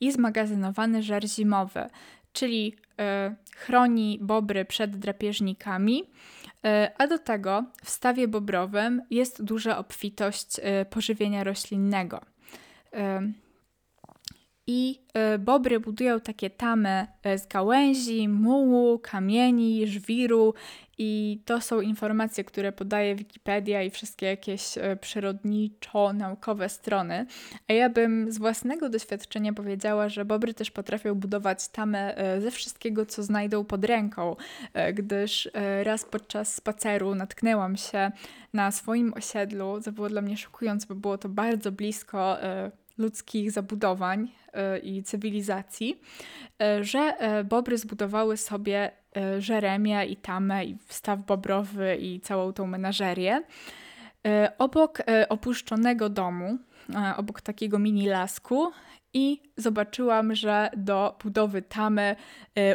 i 0.00 0.12
zmagazynowany 0.12 1.02
żer 1.02 1.28
zimowy, 1.28 1.88
czyli 2.32 2.74
y, 3.32 3.56
chroni 3.56 4.18
bobry 4.22 4.64
przed 4.64 4.96
drapieżnikami, 4.96 6.02
y, 6.02 6.68
a 6.98 7.06
do 7.06 7.18
tego 7.18 7.64
w 7.84 7.90
stawie 7.90 8.28
bobrowym 8.28 9.02
jest 9.10 9.42
duża 9.42 9.78
obfitość 9.78 10.58
y, 10.58 10.62
pożywienia 10.90 11.44
roślinnego. 11.44 12.20
I 14.66 15.00
bobry 15.38 15.80
budują 15.80 16.20
takie 16.20 16.50
tamy 16.50 17.06
z 17.36 17.46
gałęzi, 17.46 18.28
mułu, 18.28 18.98
kamieni, 18.98 19.86
żwiru 19.86 20.54
i 20.98 21.40
to 21.44 21.60
są 21.60 21.80
informacje, 21.80 22.44
które 22.44 22.72
podaje 22.72 23.14
Wikipedia 23.14 23.82
i 23.82 23.90
wszystkie 23.90 24.26
jakieś 24.26 24.78
e, 24.78 24.96
przyrodniczo-naukowe 24.96 26.68
strony. 26.68 27.26
A 27.68 27.72
ja 27.72 27.88
bym 27.88 28.32
z 28.32 28.38
własnego 28.38 28.88
doświadczenia 28.88 29.52
powiedziała, 29.52 30.08
że 30.08 30.24
bobry 30.24 30.54
też 30.54 30.70
potrafią 30.70 31.14
budować 31.14 31.68
tamę 31.68 32.16
e, 32.16 32.40
ze 32.40 32.50
wszystkiego, 32.50 33.06
co 33.06 33.22
znajdą 33.22 33.64
pod 33.64 33.84
ręką, 33.84 34.36
e, 34.74 34.92
gdyż 34.92 35.50
raz 35.82 36.04
podczas 36.04 36.54
spaceru 36.54 37.14
natknęłam 37.14 37.76
się 37.76 38.12
na 38.52 38.70
swoim 38.70 39.14
osiedlu, 39.14 39.80
co 39.80 39.92
było 39.92 40.08
dla 40.08 40.22
mnie 40.22 40.36
szokujące, 40.36 40.86
bo 40.88 40.94
było 40.94 41.18
to 41.18 41.28
bardzo 41.28 41.72
blisko 41.72 42.36
ludzkich 42.98 43.50
zabudowań 43.50 44.28
i 44.82 45.02
cywilizacji, 45.02 46.00
że 46.80 47.16
bobry 47.44 47.78
zbudowały 47.78 48.36
sobie 48.36 48.90
E, 49.16 49.40
Żeremia 49.40 50.04
i 50.04 50.16
Tamę 50.16 50.64
i 50.64 50.78
Wstaw 50.86 51.26
Bobrowy 51.26 51.96
i 51.96 52.20
całą 52.20 52.52
tą 52.52 52.66
menażerię. 52.66 53.42
E, 54.26 54.52
obok 54.58 55.00
e, 55.00 55.28
opuszczonego 55.28 56.08
domu, 56.08 56.58
obok 57.16 57.40
takiego 57.40 57.78
mini 57.78 58.06
lasku 58.06 58.72
i 59.14 59.42
zobaczyłam, 59.56 60.34
że 60.34 60.70
do 60.76 61.18
budowy 61.22 61.62
tamy 61.62 62.16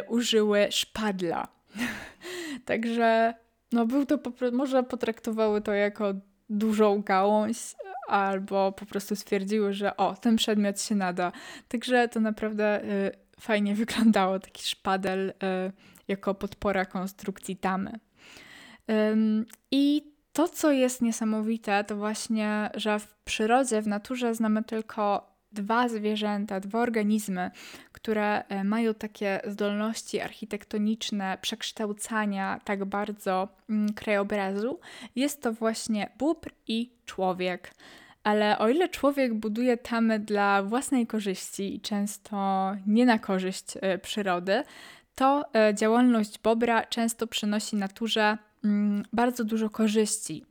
użyły 0.08 0.66
szpadla. 0.70 1.48
Także 2.64 3.34
no 3.72 3.86
był 3.86 4.06
to, 4.06 4.18
może 4.52 4.82
potraktowały 4.82 5.60
to 5.60 5.72
jako 5.72 6.14
dużą 6.50 7.02
gałąź, 7.02 7.56
albo 8.08 8.72
po 8.72 8.86
prostu 8.86 9.16
stwierdziły, 9.16 9.72
że 9.72 9.96
o, 9.96 10.14
ten 10.14 10.36
przedmiot 10.36 10.80
się 10.80 10.94
nada. 10.94 11.32
Także 11.68 12.08
to 12.08 12.20
naprawdę 12.20 12.84
y, 12.84 13.12
fajnie 13.40 13.74
wyglądało, 13.74 14.38
taki 14.38 14.62
szpadel 14.62 15.28
y, 15.28 15.32
jako 16.08 16.34
podpora 16.34 16.84
konstrukcji 16.84 17.56
tamy. 17.56 17.92
I 19.70 20.12
to, 20.32 20.48
co 20.48 20.72
jest 20.72 21.02
niesamowite, 21.02 21.84
to 21.84 21.96
właśnie, 21.96 22.70
że 22.74 22.98
w 22.98 23.16
przyrodzie, 23.24 23.82
w 23.82 23.86
naturze 23.86 24.34
znamy 24.34 24.64
tylko 24.64 25.29
dwa 25.52 25.88
zwierzęta, 25.88 26.60
dwa 26.60 26.78
organizmy, 26.78 27.50
które 27.92 28.44
e, 28.48 28.64
mają 28.64 28.94
takie 28.94 29.40
zdolności 29.46 30.20
architektoniczne 30.20 31.38
przekształcania 31.40 32.60
tak 32.64 32.84
bardzo 32.84 33.48
mm, 33.70 33.92
krajobrazu. 33.92 34.80
Jest 35.16 35.42
to 35.42 35.52
właśnie 35.52 36.10
bóbr 36.18 36.50
i 36.66 36.90
człowiek. 37.06 37.74
Ale 38.22 38.58
o 38.58 38.68
ile 38.68 38.88
człowiek 38.88 39.34
buduje 39.34 39.76
tamy 39.76 40.18
dla 40.18 40.62
własnej 40.62 41.06
korzyści 41.06 41.74
i 41.74 41.80
często 41.80 42.70
nie 42.86 43.06
na 43.06 43.18
korzyść 43.18 43.66
e, 43.80 43.98
przyrody, 43.98 44.62
to 45.14 45.44
e, 45.54 45.74
działalność 45.74 46.38
bobra 46.38 46.84
często 46.86 47.26
przynosi 47.26 47.76
naturze 47.76 48.38
bardzo 49.12 49.44
dużo 49.44 49.70
korzyści. 49.70 50.44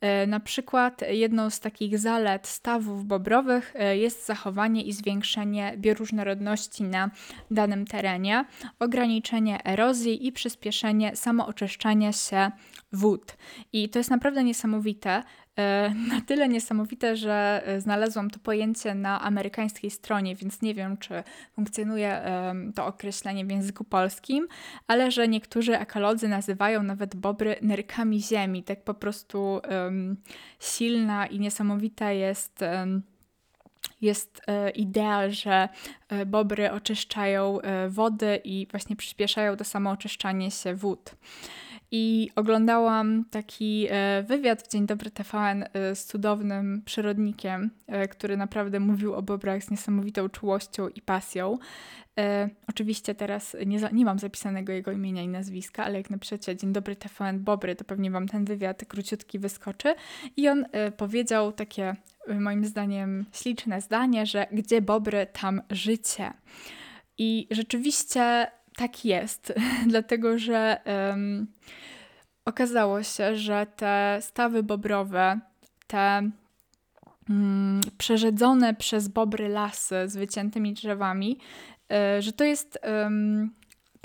E, 0.00 0.26
na 0.26 0.40
przykład 0.40 1.00
jedną 1.10 1.50
z 1.50 1.60
takich 1.60 1.98
zalet 1.98 2.46
stawów 2.46 3.04
bobrowych 3.04 3.72
e, 3.76 3.96
jest 3.96 4.26
zachowanie 4.26 4.82
i 4.82 4.92
zwiększenie 4.92 5.74
bioróżnorodności 5.76 6.84
na 6.84 7.10
danym 7.50 7.86
terenie, 7.86 8.44
ograniczenie 8.78 9.64
erozji 9.64 10.26
i 10.26 10.32
przyspieszenie 10.32 11.16
samooczyszczania 11.16 12.12
się 12.12 12.50
wód. 12.92 13.36
I 13.72 13.88
to 13.88 13.98
jest 13.98 14.10
naprawdę 14.10 14.44
niesamowite, 14.44 15.22
na 16.10 16.20
tyle 16.26 16.48
niesamowite, 16.48 17.16
że 17.16 17.62
e, 17.66 17.80
znalazłam 17.80 18.30
to 18.30 18.38
pojęcie 18.38 18.94
na 18.94 19.22
amerykańskiej 19.22 19.90
stronie, 19.90 20.36
więc 20.36 20.62
nie 20.62 20.74
wiem, 20.74 20.96
czy 20.96 21.22
funkcjonuje 21.52 22.22
to 22.74 22.86
określenie 22.86 23.44
w 23.44 23.50
języku 23.50 23.84
polskim, 23.84 24.48
ale 24.86 25.10
że 25.10 25.28
niektórzy 25.28 25.78
ekolodzy 25.78 26.28
nazywają 26.28 26.82
nawet 26.82 27.16
bobry 27.16 27.56
nerkami 27.62 28.22
ziemi. 28.22 28.62
Tak 28.62 28.84
po 28.84 28.94
prostu 28.94 29.60
um, 29.70 30.16
silna 30.60 31.26
i 31.26 31.40
niesamowita 31.40 32.12
jest. 32.12 32.62
Um, 32.62 33.02
jest 34.00 34.42
e, 34.46 34.70
idea, 34.70 35.30
że 35.30 35.68
bobry 36.26 36.72
oczyszczają 36.72 37.58
wody 37.88 38.40
i 38.44 38.66
właśnie 38.70 38.96
przyspieszają 38.96 39.56
to 39.56 39.64
samo 39.64 39.90
oczyszczanie 39.90 40.50
się 40.50 40.74
wód. 40.74 41.14
I 41.98 42.30
oglądałam 42.36 43.24
taki 43.30 43.86
e, 43.90 44.22
wywiad 44.22 44.62
w 44.62 44.68
Dzień 44.68 44.86
Dobry 44.86 45.10
TVN 45.10 45.64
e, 45.72 45.94
z 45.94 46.04
cudownym 46.04 46.82
przyrodnikiem, 46.84 47.70
e, 47.86 48.08
który 48.08 48.36
naprawdę 48.36 48.80
mówił 48.80 49.14
o 49.14 49.22
bobrach 49.22 49.62
z 49.62 49.70
niesamowitą 49.70 50.28
czułością 50.28 50.88
i 50.88 51.02
pasją. 51.02 51.58
oczywiście 52.68 53.14
teraz 53.14 53.56
nie, 53.66 53.78
nie 53.92 54.04
mam 54.04 54.18
zapisanego 54.18 54.72
jego 54.72 54.92
imienia 54.92 55.22
i 55.22 55.28
nazwiska, 55.28 55.84
ale 55.84 55.98
jak 55.98 56.10
napiszecie 56.10 56.56
Dzień 56.56 56.72
Dobry 56.72 56.96
TVN 56.96 57.44
Bobry, 57.44 57.76
to 57.76 57.84
pewnie 57.84 58.10
wam 58.10 58.28
ten 58.28 58.44
wywiad 58.44 58.84
króciutki 58.84 59.38
wyskoczy. 59.38 59.94
I 60.36 60.48
on 60.48 60.66
powiedział 60.96 61.52
takie, 61.52 61.96
moim 62.40 62.64
zdaniem, 62.64 63.26
śliczne 63.32 63.80
zdanie, 63.80 64.26
że 64.26 64.46
gdzie 64.52 64.82
bobry, 64.82 65.26
tam 65.32 65.62
życie. 65.70 66.32
I 67.18 67.48
rzeczywiście 67.50 68.46
tak 68.76 69.04
jest, 69.04 69.54
dlatego 69.86 70.38
że 70.38 70.80
um, 71.10 71.46
okazało 72.44 73.02
się, 73.02 73.36
że 73.36 73.66
te 73.76 74.18
stawy 74.20 74.62
bobrowe, 74.62 75.40
te 75.86 76.30
mm, 77.30 77.80
przerzedzone 77.98 78.74
przez 78.74 79.08
bobry 79.08 79.48
lasy 79.48 79.94
z 80.06 80.16
wyciętymi 80.16 80.72
drzewami, 80.72 81.38
y, 82.18 82.22
że 82.22 82.32
to 82.32 82.44
jest 82.44 82.78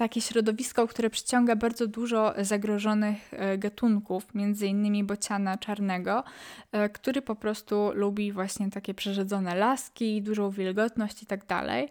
takie 0.01 0.21
środowisko, 0.21 0.87
które 0.87 1.09
przyciąga 1.09 1.55
bardzo 1.55 1.87
dużo 1.87 2.33
zagrożonych 2.41 3.33
e, 3.33 3.57
gatunków, 3.57 4.35
między 4.35 4.67
innymi 4.67 5.03
bociana 5.03 5.57
czarnego, 5.57 6.23
e, 6.71 6.89
który 6.89 7.21
po 7.21 7.35
prostu 7.35 7.91
lubi 7.93 8.31
właśnie 8.31 8.69
takie 8.69 8.93
przerzedzone 8.93 9.55
laski, 9.55 10.21
dużą 10.21 10.49
wilgotność 10.49 11.23
i 11.23 11.25
tak 11.25 11.45
dalej. 11.45 11.89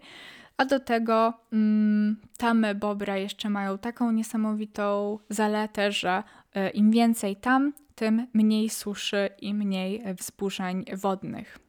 A 0.57 0.65
do 0.65 0.79
tego 0.79 1.33
mm, 1.53 2.17
tamy 2.37 2.75
bobra 2.75 3.17
jeszcze 3.17 3.49
mają 3.49 3.77
taką 3.77 4.11
niesamowitą 4.11 5.19
zaletę, 5.29 5.91
że 5.91 6.23
e, 6.55 6.69
im 6.69 6.91
więcej 6.91 7.35
tam, 7.35 7.73
tym 7.95 8.27
mniej 8.33 8.69
suszy 8.69 9.29
i 9.41 9.53
mniej 9.53 10.03
wzburzeń 10.19 10.85
wodnych. 10.93 11.59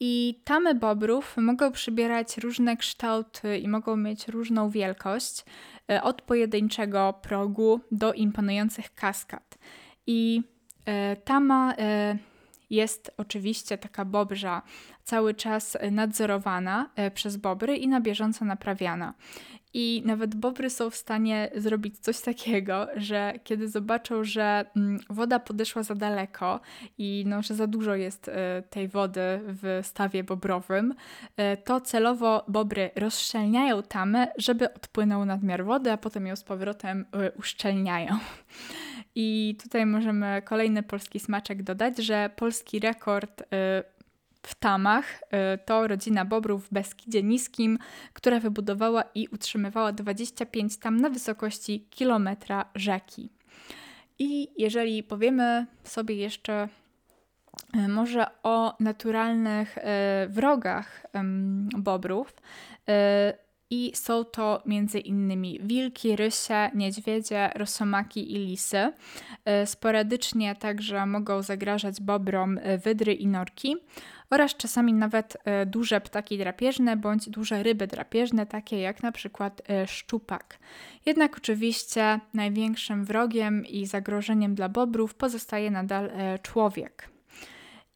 I 0.00 0.40
tamy 0.44 0.74
bobrów 0.74 1.36
mogą 1.36 1.72
przybierać 1.72 2.38
różne 2.38 2.76
kształty 2.76 3.58
i 3.58 3.68
mogą 3.68 3.96
mieć 3.96 4.28
różną 4.28 4.70
wielkość, 4.70 5.44
e, 5.90 6.02
od 6.02 6.22
pojedynczego 6.22 7.14
progu 7.22 7.80
do 7.92 8.12
imponujących 8.12 8.94
kaskad. 8.94 9.58
I 10.06 10.42
e, 10.86 11.16
tama 11.16 11.74
jest 12.70 13.10
oczywiście 13.16 13.78
taka 13.78 14.04
bobrza 14.04 14.62
cały 15.10 15.34
czas 15.34 15.78
nadzorowana 15.90 16.90
przez 17.14 17.36
bobry 17.36 17.76
i 17.76 17.88
na 17.88 18.00
bieżąco 18.00 18.44
naprawiana. 18.44 19.14
I 19.74 20.02
nawet 20.06 20.34
bobry 20.34 20.70
są 20.70 20.90
w 20.90 20.96
stanie 20.96 21.50
zrobić 21.56 21.98
coś 21.98 22.20
takiego, 22.20 22.86
że 22.96 23.32
kiedy 23.44 23.68
zobaczą, 23.68 24.24
że 24.24 24.64
mm, 24.76 25.00
woda 25.10 25.38
podeszła 25.38 25.82
za 25.82 25.94
daleko 25.94 26.60
i 26.98 27.24
no, 27.26 27.42
że 27.42 27.54
za 27.54 27.66
dużo 27.66 27.94
jest 27.94 28.28
e, 28.28 28.62
tej 28.70 28.88
wody 28.88 29.20
w 29.44 29.80
stawie 29.82 30.24
bobrowym, 30.24 30.94
e, 31.36 31.56
to 31.56 31.80
celowo 31.80 32.44
bobry 32.48 32.90
rozszczelniają 32.96 33.82
tamę, 33.82 34.28
żeby 34.38 34.74
odpłynął 34.74 35.24
nadmiar 35.24 35.64
wody, 35.64 35.92
a 35.92 35.96
potem 35.96 36.26
ją 36.26 36.36
z 36.36 36.44
powrotem 36.44 37.06
e, 37.12 37.32
uszczelniają. 37.32 38.18
I 39.14 39.56
tutaj 39.62 39.86
możemy 39.86 40.42
kolejny 40.44 40.82
polski 40.82 41.20
smaczek 41.20 41.62
dodać, 41.62 41.98
że 41.98 42.30
polski 42.36 42.80
rekord 42.80 43.42
w 44.42 44.54
Tamach 44.54 45.22
y, 45.22 45.58
to 45.66 45.88
rodzina 45.88 46.24
Bobrów 46.24 46.66
w 46.66 46.72
Beskidzie 46.72 47.22
Niskim, 47.22 47.78
która 48.12 48.40
wybudowała 48.40 49.04
i 49.14 49.28
utrzymywała 49.28 49.92
25 49.92 50.76
tam 50.76 50.96
na 50.96 51.10
wysokości 51.10 51.86
kilometra 51.90 52.64
rzeki. 52.74 53.30
I 54.18 54.48
jeżeli 54.58 55.02
powiemy 55.02 55.66
sobie 55.84 56.14
jeszcze 56.14 56.68
y, 57.76 57.88
może 57.88 58.26
o 58.42 58.76
naturalnych 58.80 59.78
y, 59.78 59.82
wrogach 60.28 61.06
Bobrów, 61.78 62.34
i 63.72 63.92
są 63.94 64.24
to 64.24 64.62
między 64.66 64.98
innymi 64.98 65.60
wilki, 65.62 66.16
rysie, 66.16 66.70
niedźwiedzie, 66.74 67.50
rosomaki 67.54 68.32
i 68.32 68.38
lisy. 68.38 68.92
Sporadycznie 69.64 70.54
także 70.54 71.06
mogą 71.06 71.42
zagrażać 71.42 72.00
bobrom 72.00 72.60
wydry 72.84 73.14
i 73.14 73.26
norki 73.26 73.76
oraz 74.30 74.56
czasami 74.56 74.92
nawet 74.92 75.36
e, 75.44 75.66
duże 75.66 76.00
ptaki 76.00 76.38
drapieżne 76.38 76.96
bądź 76.96 77.28
duże 77.28 77.62
ryby 77.62 77.86
drapieżne, 77.86 78.46
takie 78.46 78.80
jak 78.80 79.02
na 79.02 79.12
przykład 79.12 79.62
e, 79.70 79.86
szczupak. 79.86 80.58
Jednak 81.06 81.36
oczywiście 81.36 82.20
największym 82.34 83.04
wrogiem 83.04 83.66
i 83.66 83.86
zagrożeniem 83.86 84.54
dla 84.54 84.68
bobrów 84.68 85.14
pozostaje 85.14 85.70
nadal 85.70 86.04
e, 86.06 86.38
człowiek. 86.38 87.08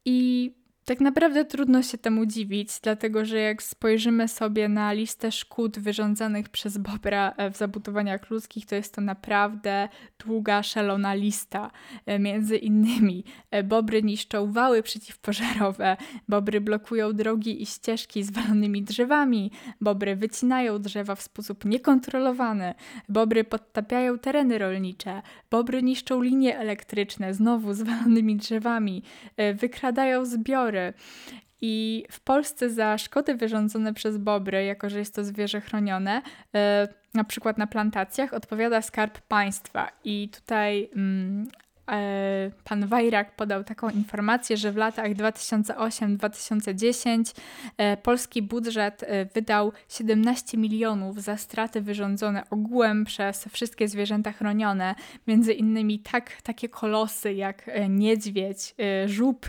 I 0.04 0.50
tak 0.84 1.00
naprawdę 1.00 1.44
trudno 1.44 1.82
się 1.82 1.98
temu 1.98 2.26
dziwić, 2.26 2.68
dlatego 2.82 3.24
że 3.24 3.38
jak 3.38 3.62
spojrzymy 3.62 4.28
sobie 4.28 4.68
na 4.68 4.92
listę 4.92 5.32
szkód 5.32 5.78
wyrządzanych 5.78 6.48
przez 6.48 6.78
Bobra 6.78 7.34
e, 7.36 7.50
w 7.50 7.56
zabudowaniach 7.56 8.30
ludzkich, 8.30 8.66
to 8.66 8.74
jest 8.74 8.94
to 8.94 9.00
naprawdę 9.00 9.88
długa, 10.26 10.62
szalona 10.62 11.14
lista. 11.14 11.70
E, 12.06 12.18
między 12.18 12.56
innymi 12.56 13.24
e, 13.50 13.62
bobry 13.62 14.02
niszczą 14.02 14.52
wały 14.52 14.82
przeciwpożarowe, 14.82 15.96
bobry 16.28 16.60
blokują 16.60 17.12
drogi 17.12 17.62
i 17.62 17.66
ścieżki 17.66 18.22
z 18.22 18.30
walonymi 18.30 18.82
drzewami, 18.82 19.50
bobry 19.80 20.16
wycinają 20.16 20.78
drzewa 20.78 21.14
w 21.14 21.22
sposób 21.22 21.64
niekontrolowany, 21.64 22.74
bobry 23.08 23.44
podtapiają 23.44 24.18
tereny 24.18 24.58
rolnicze, 24.58 25.22
bobry 25.50 25.82
niszczą 25.82 26.22
linie 26.22 26.58
elektryczne 26.58 27.34
znowu 27.34 27.74
z 27.74 27.82
walonymi 27.82 28.36
drzewami, 28.36 29.02
wykradają 29.54 30.24
zbiory, 30.24 30.73
bobry. 30.74 30.92
I 31.60 32.04
w 32.10 32.20
Polsce 32.20 32.70
za 32.70 32.98
szkody 32.98 33.34
wyrządzone 33.34 33.94
przez 33.94 34.18
bobry, 34.18 34.64
jako 34.64 34.90
że 34.90 34.98
jest 34.98 35.14
to 35.14 35.24
zwierzę 35.24 35.60
chronione, 35.60 36.22
e, 36.54 36.88
na 37.14 37.24
przykład 37.24 37.58
na 37.58 37.66
plantacjach, 37.66 38.34
odpowiada 38.34 38.82
Skarb 38.82 39.20
Państwa. 39.20 39.88
I 40.04 40.28
tutaj 40.28 40.90
mm, 40.96 41.48
e, 41.90 42.50
pan 42.64 42.86
Wajrak 42.86 43.36
podał 43.36 43.64
taką 43.64 43.90
informację, 43.90 44.56
że 44.56 44.72
w 44.72 44.76
latach 44.76 45.12
2008-2010 45.12 47.34
e, 47.76 47.96
polski 47.96 48.42
budżet 48.42 49.04
wydał 49.34 49.72
17 49.88 50.58
milionów 50.58 51.22
za 51.22 51.36
straty 51.36 51.80
wyrządzone 51.80 52.42
ogółem 52.50 53.04
przez 53.04 53.48
wszystkie 53.52 53.88
zwierzęta 53.88 54.32
chronione, 54.32 54.94
między 55.26 55.52
innymi 55.52 55.98
tak, 55.98 56.42
takie 56.42 56.68
kolosy 56.68 57.34
jak 57.34 57.70
niedźwiedź, 57.88 58.74
żubr, 59.06 59.48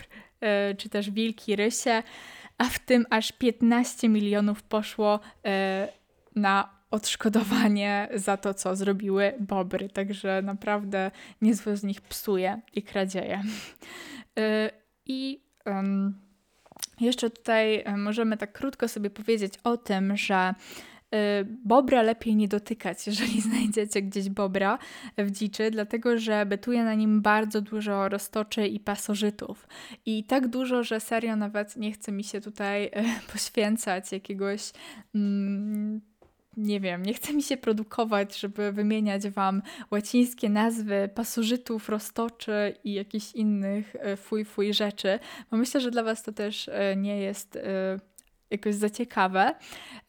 czy 0.78 0.90
też 0.90 1.12
wilki, 1.12 1.56
rysie, 1.56 2.04
a 2.58 2.66
w 2.66 2.80
tym 2.80 3.06
aż 3.10 3.32
15 3.32 4.10
milionów 4.10 4.64
poszło 4.64 5.20
e, 5.46 5.88
na 6.36 6.76
odszkodowanie 6.92 8.10
za 8.16 8.38
to, 8.38 8.54
co 8.54 8.76
zrobiły 8.76 9.34
bobry. 9.40 9.90
Także 9.90 10.42
naprawdę 10.42 11.12
niezłe 11.42 11.78
z 11.78 11.84
nich 11.84 12.02
psuje 12.02 12.62
i 12.74 12.84
kradzieje. 12.84 13.44
E, 14.40 14.72
I 15.06 15.46
jeszcze 17.00 17.30
tutaj 17.30 17.84
możemy 17.98 18.38
tak 18.38 18.52
krótko 18.52 18.88
sobie 18.88 19.10
powiedzieć 19.10 19.54
o 19.64 19.78
tym, 19.78 20.18
że 20.18 20.54
bobra 21.66 22.02
lepiej 22.02 22.36
nie 22.36 22.48
dotykać, 22.48 22.98
jeżeli 23.08 23.42
znajdziecie 23.42 24.02
gdzieś 24.02 24.30
bobra 24.30 24.78
w 25.18 25.32
dziczy, 25.32 25.72
dlatego 25.72 26.18
że 26.18 26.46
bytuje 26.46 26.84
na 26.84 26.94
nim 26.94 27.22
bardzo 27.22 27.62
dużo 27.62 28.10
roztoczy 28.10 28.68
i 28.68 28.80
pasożytów. 28.80 29.68
I 30.06 30.24
tak 30.24 30.48
dużo, 30.48 30.84
że 30.84 31.00
serio 31.00 31.36
nawet 31.36 31.78
nie 31.78 31.92
chce 31.92 32.12
mi 32.12 32.24
się 32.24 32.42
tutaj 32.42 32.86
y, 32.86 32.92
poświęcać 33.34 34.12
jakiegoś. 34.12 34.72
Mm, 35.16 36.02
nie 36.58 36.80
wiem, 36.80 37.04
nie 37.04 37.14
chce 37.14 37.34
mi 37.34 37.44
się 37.44 37.58
produkować, 37.58 38.40
żeby 38.40 38.72
wymieniać 38.72 39.30
Wam 39.30 39.62
łacińskie 39.92 40.50
nazwy 40.50 41.10
pasożytów, 41.16 41.90
roztoczy 41.90 42.76
i 42.84 42.94
jakichś 42.94 43.32
innych 43.32 43.96
y, 43.96 44.18
fuj, 44.18 44.46
fuj 44.46 44.74
rzeczy, 44.74 45.20
bo 45.52 45.58
myślę, 45.58 45.82
że 45.82 45.92
dla 45.92 46.04
Was 46.04 46.24
to 46.24 46.32
też 46.32 46.70
nie 46.98 47.20
jest 47.20 47.60
jakoś 48.56 48.76
za 48.76 48.90
ciekawe, 48.90 49.56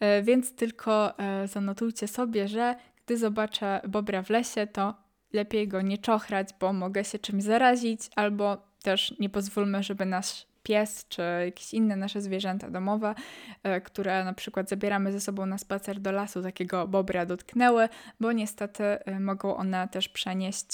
e, 0.00 0.22
więc 0.22 0.54
tylko 0.54 1.18
e, 1.18 1.48
zanotujcie 1.48 2.08
sobie, 2.08 2.48
że 2.48 2.74
gdy 3.06 3.18
zobaczę 3.18 3.80
bobra 3.88 4.22
w 4.22 4.30
lesie, 4.30 4.66
to 4.66 4.94
lepiej 5.32 5.68
go 5.68 5.82
nie 5.82 5.98
czochrać, 5.98 6.48
bo 6.60 6.72
mogę 6.72 7.04
się 7.04 7.18
czymś 7.18 7.42
zarazić, 7.42 8.00
albo 8.16 8.56
też 8.82 9.14
nie 9.20 9.30
pozwólmy, 9.30 9.82
żeby 9.82 10.06
nasz 10.06 10.46
pies 10.62 11.06
czy 11.08 11.22
jakieś 11.44 11.74
inne 11.74 11.96
nasze 11.96 12.20
zwierzęta 12.20 12.70
domowe, 12.70 13.14
e, 13.62 13.80
które 13.80 14.24
na 14.24 14.32
przykład 14.32 14.68
zabieramy 14.68 15.12
ze 15.12 15.20
sobą 15.20 15.46
na 15.46 15.58
spacer 15.58 16.00
do 16.00 16.12
lasu, 16.12 16.42
takiego 16.42 16.88
bobra 16.88 17.26
dotknęły, 17.26 17.88
bo 18.20 18.32
niestety 18.32 18.82
mogą 19.20 19.56
one 19.56 19.88
też 19.88 20.08
przenieść 20.08 20.66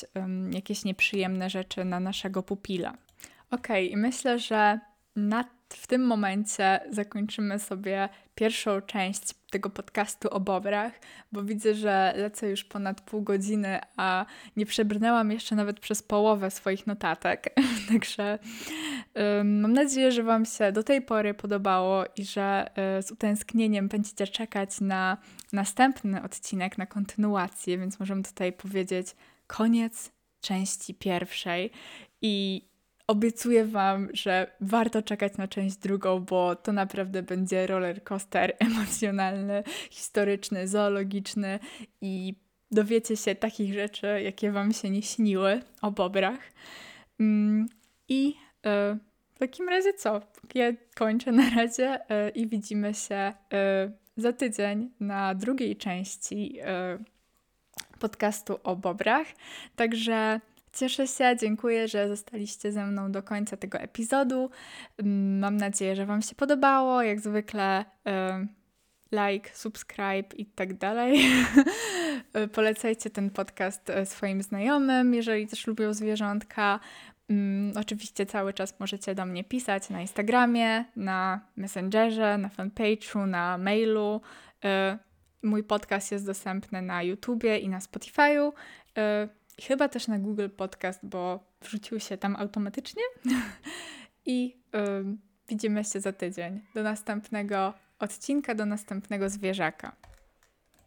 jakieś 0.51 0.85
nieprzyjemne 0.85 1.51
rzeczy 1.51 1.85
na 1.85 2.01
naszego 2.01 2.43
pupila. 2.43 2.95
Okej, 3.51 3.89
okay, 3.89 4.03
myślę, 4.03 4.39
że 4.39 4.81
na 5.17 5.45
w 5.69 5.87
tym 5.87 6.07
momencie 6.07 6.81
zakończymy 6.91 7.59
sobie 7.59 8.09
pierwszą 8.35 8.81
część 8.81 9.23
tego 9.51 9.71
podcastu 9.71 10.29
o 10.29 10.41
bobrach, 10.41 10.93
bo 11.33 11.43
widzę, 11.43 11.75
że 11.75 12.13
lecę 12.17 12.51
już 12.51 12.65
ponad 12.65 13.01
pół 13.01 13.23
godziny, 13.23 13.81
a 13.97 14.27
nie 14.57 14.67
przebrnęłam 14.67 15.31
jeszcze 15.31 15.57
nawet 15.57 15.81
przez 15.81 16.03
połowę 16.03 16.51
swoich 16.51 16.87
notatek. 16.87 17.55
Także 17.93 18.39
mam 19.45 19.73
nadzieję, 19.73 20.13
że 20.13 20.23
Wam 20.23 20.45
się 20.45 20.73
do 20.73 20.83
tej 20.83 21.03
pory 21.03 21.35
podobało 21.35 22.05
i 22.17 22.25
że 22.25 22.71
y, 22.99 23.03
z 23.03 23.11
utęsknieniem 23.11 23.89
będziecie 23.89 24.27
czekać 24.27 24.81
na 24.81 25.17
następny 25.53 26.23
odcinek, 26.23 26.79
na 26.79 26.87
kontynuację, 26.87 27.79
więc 27.79 28.01
możemy 28.01 28.23
tutaj 28.23 28.53
powiedzieć 28.53 29.17
koniec 29.47 30.13
części 30.41 30.95
pierwszej 30.95 31.71
i 32.23 32.65
obiecuję 33.07 33.65
Wam, 33.65 34.09
że 34.13 34.53
warto 34.61 35.03
czekać 35.03 35.37
na 35.37 35.49
część 35.49 35.77
drugą, 35.77 36.21
bo 36.21 36.57
to 36.57 36.73
naprawdę 36.73 37.23
będzie 37.23 37.67
roller 37.67 38.05
coaster 38.05 38.57
emocjonalny, 38.59 39.63
historyczny, 39.91 40.69
zoologiczny 40.69 41.59
i 42.01 42.35
dowiecie 42.71 43.17
się 43.17 43.35
takich 43.35 43.75
rzeczy, 43.75 44.07
jakie 44.07 44.53
Wam 44.53 44.73
się 44.73 44.91
nie 44.91 45.03
śniły 45.03 45.61
o 45.83 45.91
bobrach. 45.91 46.41
Mm, 47.21 47.67
I 48.09 48.35
takim 49.39 49.69
razie 49.69 49.95
co? 49.95 50.21
Ja 50.55 50.73
kończę 50.95 51.33
na 51.33 51.51
razie 51.51 52.01
yy, 52.11 52.31
i 52.31 52.49
widzimy 52.49 52.95
się 52.95 53.33
yy, 53.53 53.93
za 54.17 54.33
tydzień 54.33 54.91
na 55.01 55.35
drugiej 55.35 55.77
części 55.77 56.59
podcastu 57.99 58.59
o 58.65 58.77
bobrach. 58.77 59.27
Także 59.77 60.41
cieszę 60.73 61.07
się, 61.07 61.37
dziękuję, 61.41 61.89
że 61.89 62.09
zostaliście 62.09 62.73
ze 62.73 62.87
mną 62.87 63.13
do 63.13 63.23
końca 63.23 63.57
tego 63.57 63.79
epizodu. 63.79 64.51
Mm, 64.99 65.39
mam 65.39 65.57
nadzieję, 65.57 65.97
że 65.97 66.07
Wam 66.07 66.23
się 66.23 66.35
podobało. 66.35 67.03
Jak 67.03 67.21
zwykle 67.21 67.85
like, 69.13 69.51
subscribe 69.55 70.37
i 70.37 70.47
tak 70.47 70.75
dalej. 70.75 71.21
Polecajcie 72.55 73.11
ten 73.11 73.31
podcast 73.31 73.93
swoim 74.05 74.43
znajomym, 74.43 75.15
jeżeli 75.15 75.47
też 75.47 75.67
lubią 75.67 75.95
zwierzątka. 75.95 76.81
Um, 77.29 77.73
oczywiście 77.77 78.27
cały 78.27 78.53
czas 78.53 78.81
możecie 78.81 79.15
do 79.15 79.27
mnie 79.27 79.45
pisać 79.45 79.91
na 79.91 80.01
Instagramie, 80.01 80.85
na 80.97 81.41
Messengerze, 81.57 82.39
na 82.39 82.49
fanpage'u, 82.49 83.27
na 83.27 83.59
mailu. 83.59 84.21
Y, 84.65 84.99
mój 85.43 85.65
podcast 85.65 86.13
jest 86.13 86.27
dostępny 86.27 86.83
na 86.83 87.03
YouTubie 87.03 87.59
i 87.59 87.69
na 87.69 87.79
Spotify'u. 87.79 88.53
Chyba 89.69 89.89
też 89.89 90.09
na 90.09 90.19
Google 90.19 90.49
Podcast, 90.57 91.01
bo 91.03 91.41
wrzucił 91.61 92.01
się 92.01 92.17
tam 92.17 92.37
automatycznie. 92.37 93.03
I 94.27 94.63
widzimy 95.49 95.85
się 95.85 96.01
za 96.01 96.13
tydzień. 96.13 96.61
Do 96.75 96.83
następnego 96.83 97.75
odcinka, 97.99 98.55
do 98.55 98.67
następnego 98.67 99.29
zwierzaka. 99.29 99.97